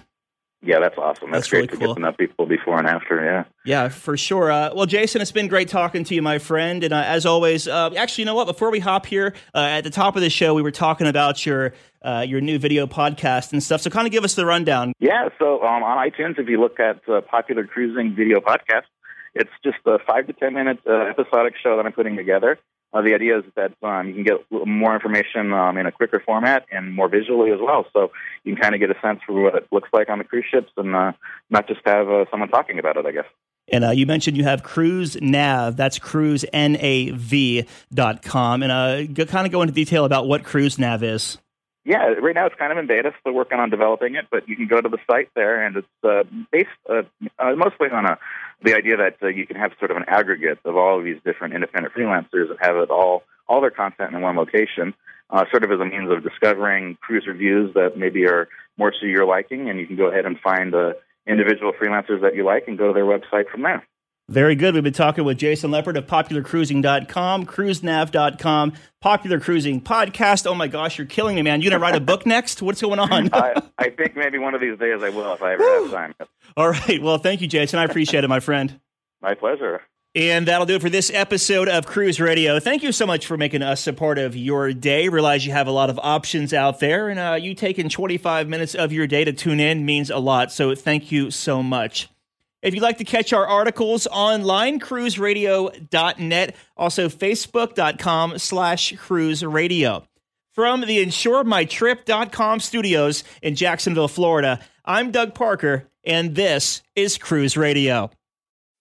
Yeah, 0.63 0.79
that's 0.79 0.97
awesome. 0.97 1.31
That's, 1.31 1.41
That's 1.41 1.49
great 1.49 1.57
really 1.57 1.67
to 1.67 1.77
cool. 1.77 1.87
get 1.87 1.93
to 1.95 1.99
know 1.99 2.11
people 2.13 2.45
before 2.45 2.77
and 2.77 2.87
after. 2.87 3.25
Yeah. 3.25 3.43
Yeah, 3.65 3.89
for 3.89 4.15
sure. 4.15 4.51
Uh, 4.51 4.69
well, 4.73 4.85
Jason, 4.85 5.19
it's 5.19 5.33
been 5.33 5.49
great 5.49 5.67
talking 5.67 6.05
to 6.05 6.15
you, 6.15 6.21
my 6.21 6.37
friend. 6.37 6.83
And 6.83 6.93
uh, 6.93 7.03
as 7.05 7.25
always, 7.25 7.67
uh, 7.67 7.89
actually, 7.97 8.21
you 8.21 8.25
know 8.27 8.35
what? 8.35 8.45
Before 8.45 8.71
we 8.71 8.79
hop 8.79 9.05
here, 9.05 9.33
uh, 9.53 9.57
at 9.57 9.83
the 9.83 9.89
top 9.89 10.15
of 10.15 10.21
the 10.21 10.29
show, 10.29 10.53
we 10.53 10.61
were 10.61 10.71
talking 10.71 11.07
about 11.07 11.45
your 11.45 11.73
uh, 12.03 12.23
your 12.25 12.39
new 12.39 12.57
video 12.57 12.85
podcast 12.87 13.51
and 13.51 13.61
stuff. 13.61 13.81
So, 13.81 13.89
kind 13.89 14.07
of 14.07 14.13
give 14.13 14.23
us 14.23 14.35
the 14.35 14.45
rundown. 14.45 14.93
Yeah, 14.99 15.29
so 15.39 15.61
um, 15.63 15.83
on 15.83 16.09
iTunes, 16.09 16.39
if 16.39 16.47
you 16.47 16.61
look 16.61 16.79
at 16.79 17.01
uh, 17.09 17.21
popular 17.21 17.65
cruising 17.65 18.15
video 18.15 18.39
podcast, 18.39 18.85
it's 19.33 19.51
just 19.63 19.77
a 19.87 19.97
five 20.07 20.27
to 20.27 20.33
ten 20.33 20.53
minute 20.53 20.79
uh, 20.87 21.05
episodic 21.09 21.55
show 21.61 21.77
that 21.77 21.85
I'm 21.85 21.93
putting 21.93 22.15
together. 22.15 22.59
Uh, 22.93 23.01
the 23.01 23.13
idea 23.13 23.39
is 23.39 23.45
that 23.55 23.71
um, 23.83 24.07
you 24.07 24.13
can 24.13 24.23
get 24.23 24.67
more 24.67 24.93
information 24.93 25.53
um, 25.53 25.77
in 25.77 25.85
a 25.85 25.91
quicker 25.91 26.21
format 26.25 26.65
and 26.71 26.93
more 26.93 27.07
visually 27.07 27.51
as 27.51 27.59
well. 27.61 27.85
So 27.93 28.11
you 28.43 28.53
can 28.53 28.61
kind 28.61 28.75
of 28.75 28.81
get 28.81 28.91
a 28.91 28.99
sense 29.01 29.21
for 29.25 29.41
what 29.41 29.55
it 29.55 29.67
looks 29.71 29.89
like 29.93 30.09
on 30.09 30.17
the 30.17 30.25
cruise 30.25 30.45
ships 30.51 30.71
and 30.75 30.93
uh, 30.93 31.13
not 31.49 31.67
just 31.67 31.81
have 31.85 32.09
uh, 32.09 32.25
someone 32.29 32.49
talking 32.49 32.79
about 32.79 32.97
it, 32.97 33.05
I 33.05 33.11
guess. 33.11 33.25
And 33.71 33.85
uh, 33.85 33.91
you 33.91 34.05
mentioned 34.05 34.35
you 34.35 34.43
have 34.43 34.63
Cruise 34.63 35.15
Nav. 35.21 35.77
That's 35.77 35.99
cruise 35.99 36.43
N 36.51 36.75
A 36.79 37.11
V 37.11 37.65
dot 37.93 38.21
com. 38.21 38.63
And 38.63 38.71
uh, 38.71 39.03
go, 39.05 39.25
kind 39.25 39.45
of 39.45 39.51
go 39.53 39.61
into 39.61 39.73
detail 39.73 40.03
about 40.03 40.27
what 40.27 40.43
Cruise 40.43 40.77
Nav 40.77 41.03
is. 41.03 41.37
Yeah, 41.83 42.05
right 42.21 42.35
now 42.35 42.45
it's 42.45 42.55
kind 42.55 42.71
of 42.71 42.77
in 42.77 42.85
beta, 42.85 43.11
still 43.21 43.33
working 43.33 43.59
on 43.59 43.71
developing 43.71 44.13
it, 44.13 44.25
but 44.29 44.47
you 44.47 44.55
can 44.55 44.67
go 44.67 44.81
to 44.81 44.87
the 44.87 44.99
site 45.09 45.29
there, 45.35 45.65
and 45.65 45.77
it's 45.77 45.87
uh, 46.03 46.23
based 46.51 46.69
uh, 46.87 47.01
uh, 47.39 47.55
mostly 47.55 47.89
on 47.89 48.05
a, 48.05 48.19
the 48.63 48.75
idea 48.75 48.97
that 48.97 49.17
uh, 49.21 49.27
you 49.27 49.45
can 49.45 49.55
have 49.55 49.71
sort 49.79 49.91
of 49.91 49.97
an 49.97 50.05
aggregate 50.07 50.59
of 50.65 50.75
all 50.75 50.99
of 50.99 51.03
these 51.03 51.17
different 51.25 51.53
independent 51.53 51.93
freelancers 51.93 52.49
and 52.49 52.57
have 52.61 52.75
it 52.75 52.89
all 52.89 53.23
all 53.47 53.59
their 53.59 53.71
content 53.71 54.13
in 54.13 54.21
one 54.21 54.37
location, 54.37 54.93
uh, 55.29 55.43
sort 55.51 55.63
of 55.63 55.71
as 55.71 55.79
a 55.79 55.85
means 55.85 56.09
of 56.09 56.23
discovering 56.23 56.97
cruise 57.01 57.25
reviews 57.27 57.73
that 57.73 57.97
maybe 57.97 58.25
are 58.25 58.47
more 58.77 58.91
to 58.91 59.07
your 59.07 59.25
liking, 59.25 59.69
and 59.69 59.77
you 59.79 59.85
can 59.85 59.97
go 59.97 60.05
ahead 60.05 60.25
and 60.25 60.39
find 60.39 60.71
the 60.71 60.97
individual 61.27 61.73
freelancers 61.73 62.21
that 62.21 62.33
you 62.33 62.45
like 62.45 62.67
and 62.67 62.77
go 62.77 62.87
to 62.87 62.93
their 62.93 63.05
website 63.05 63.49
from 63.49 63.63
there. 63.63 63.85
Very 64.29 64.55
good. 64.55 64.73
We've 64.73 64.83
been 64.83 64.93
talking 64.93 65.25
with 65.25 65.37
Jason 65.37 65.71
Leppert 65.71 65.97
of 65.97 66.07
popularcruising.com, 66.07 67.45
cruisenav.com, 67.45 68.73
Popular 69.01 69.39
Cruising 69.39 69.81
Podcast. 69.81 70.47
Oh 70.47 70.55
my 70.55 70.67
gosh, 70.67 70.97
you're 70.97 71.07
killing 71.07 71.35
me, 71.35 71.41
man. 71.41 71.61
You 71.61 71.69
gonna 71.69 71.81
write 71.81 71.95
a 71.95 71.99
book 71.99 72.25
next? 72.25 72.61
What's 72.61 72.81
going 72.81 72.99
on? 72.99 73.29
I, 73.33 73.61
I 73.77 73.89
think 73.89 74.15
maybe 74.15 74.37
one 74.37 74.53
of 74.55 74.61
these 74.61 74.77
days 74.79 75.03
I 75.03 75.09
will 75.09 75.33
if 75.33 75.41
I 75.41 75.53
ever 75.53 75.63
have 75.83 75.91
time. 75.91 76.13
All 76.55 76.69
right. 76.69 77.01
Well, 77.01 77.17
thank 77.17 77.41
you, 77.41 77.47
Jason. 77.47 77.79
I 77.79 77.83
appreciate 77.83 78.23
it, 78.23 78.27
my 78.29 78.39
friend. 78.39 78.79
My 79.21 79.33
pleasure. 79.33 79.81
And 80.13 80.45
that'll 80.47 80.65
do 80.65 80.75
it 80.75 80.81
for 80.81 80.89
this 80.89 81.09
episode 81.13 81.69
of 81.69 81.85
Cruise 81.85 82.19
Radio. 82.19 82.59
Thank 82.59 82.83
you 82.83 82.91
so 82.91 83.05
much 83.05 83.25
for 83.25 83.37
making 83.37 83.61
us 83.61 83.87
a 83.87 83.93
part 83.93 84.17
of 84.17 84.35
your 84.35 84.73
day. 84.73 85.07
Realize 85.07 85.45
you 85.45 85.53
have 85.53 85.67
a 85.67 85.71
lot 85.71 85.89
of 85.89 85.97
options 86.03 86.53
out 86.53 86.81
there, 86.81 87.07
and 87.07 87.17
uh, 87.17 87.37
you 87.39 87.53
taking 87.55 87.87
25 87.87 88.49
minutes 88.49 88.75
of 88.75 88.91
your 88.91 89.07
day 89.07 89.23
to 89.23 89.31
tune 89.31 89.61
in 89.61 89.85
means 89.85 90.09
a 90.09 90.17
lot. 90.17 90.51
So 90.51 90.75
thank 90.75 91.13
you 91.13 91.31
so 91.31 91.63
much. 91.63 92.09
If 92.61 92.73
you'd 92.73 92.83
like 92.83 92.99
to 92.99 93.03
catch 93.03 93.33
our 93.33 93.47
articles 93.47 94.07
online, 94.07 94.79
cruiseradio.net, 94.79 96.55
also 96.77 97.09
facebook.com 97.09 98.37
slash 98.37 98.93
cruiseradio. 98.93 100.03
From 100.53 100.81
the 100.81 101.03
InsureMyTrip.com 101.03 102.59
studios 102.59 103.23
in 103.41 103.55
Jacksonville, 103.55 104.07
Florida, 104.09 104.59
I'm 104.83 105.11
Doug 105.11 105.33
Parker, 105.33 105.87
and 106.03 106.35
this 106.35 106.81
is 106.95 107.17
Cruise 107.17 107.55
Radio. 107.55 108.11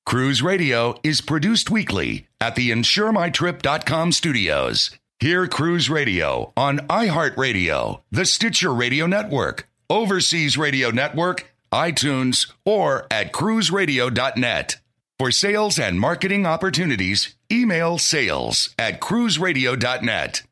Cruise 0.04 0.42
Radio 0.42 0.98
is 1.04 1.20
produced 1.20 1.70
weekly 1.70 2.26
at 2.40 2.56
the 2.56 2.70
InsureMyTrip.com 2.70 4.12
studios. 4.12 4.90
Hear 5.20 5.46
Cruise 5.46 5.88
Radio 5.88 6.52
on 6.56 6.78
iHeartRadio, 6.88 8.02
the 8.10 8.24
Stitcher 8.24 8.72
Radio 8.72 9.06
Network, 9.06 9.68
Overseas 9.88 10.58
Radio 10.58 10.90
Network, 10.90 11.49
iTunes, 11.72 12.50
or 12.64 13.06
at 13.10 13.32
cruiseradio.net. 13.32 14.76
For 15.18 15.30
sales 15.30 15.78
and 15.78 16.00
marketing 16.00 16.46
opportunities, 16.46 17.34
email 17.52 17.98
sales 17.98 18.74
at 18.78 19.00
cruiseradio.net. 19.00 20.42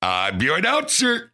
I'm 0.00 0.40
your 0.40 0.58
announcer, 0.58 1.32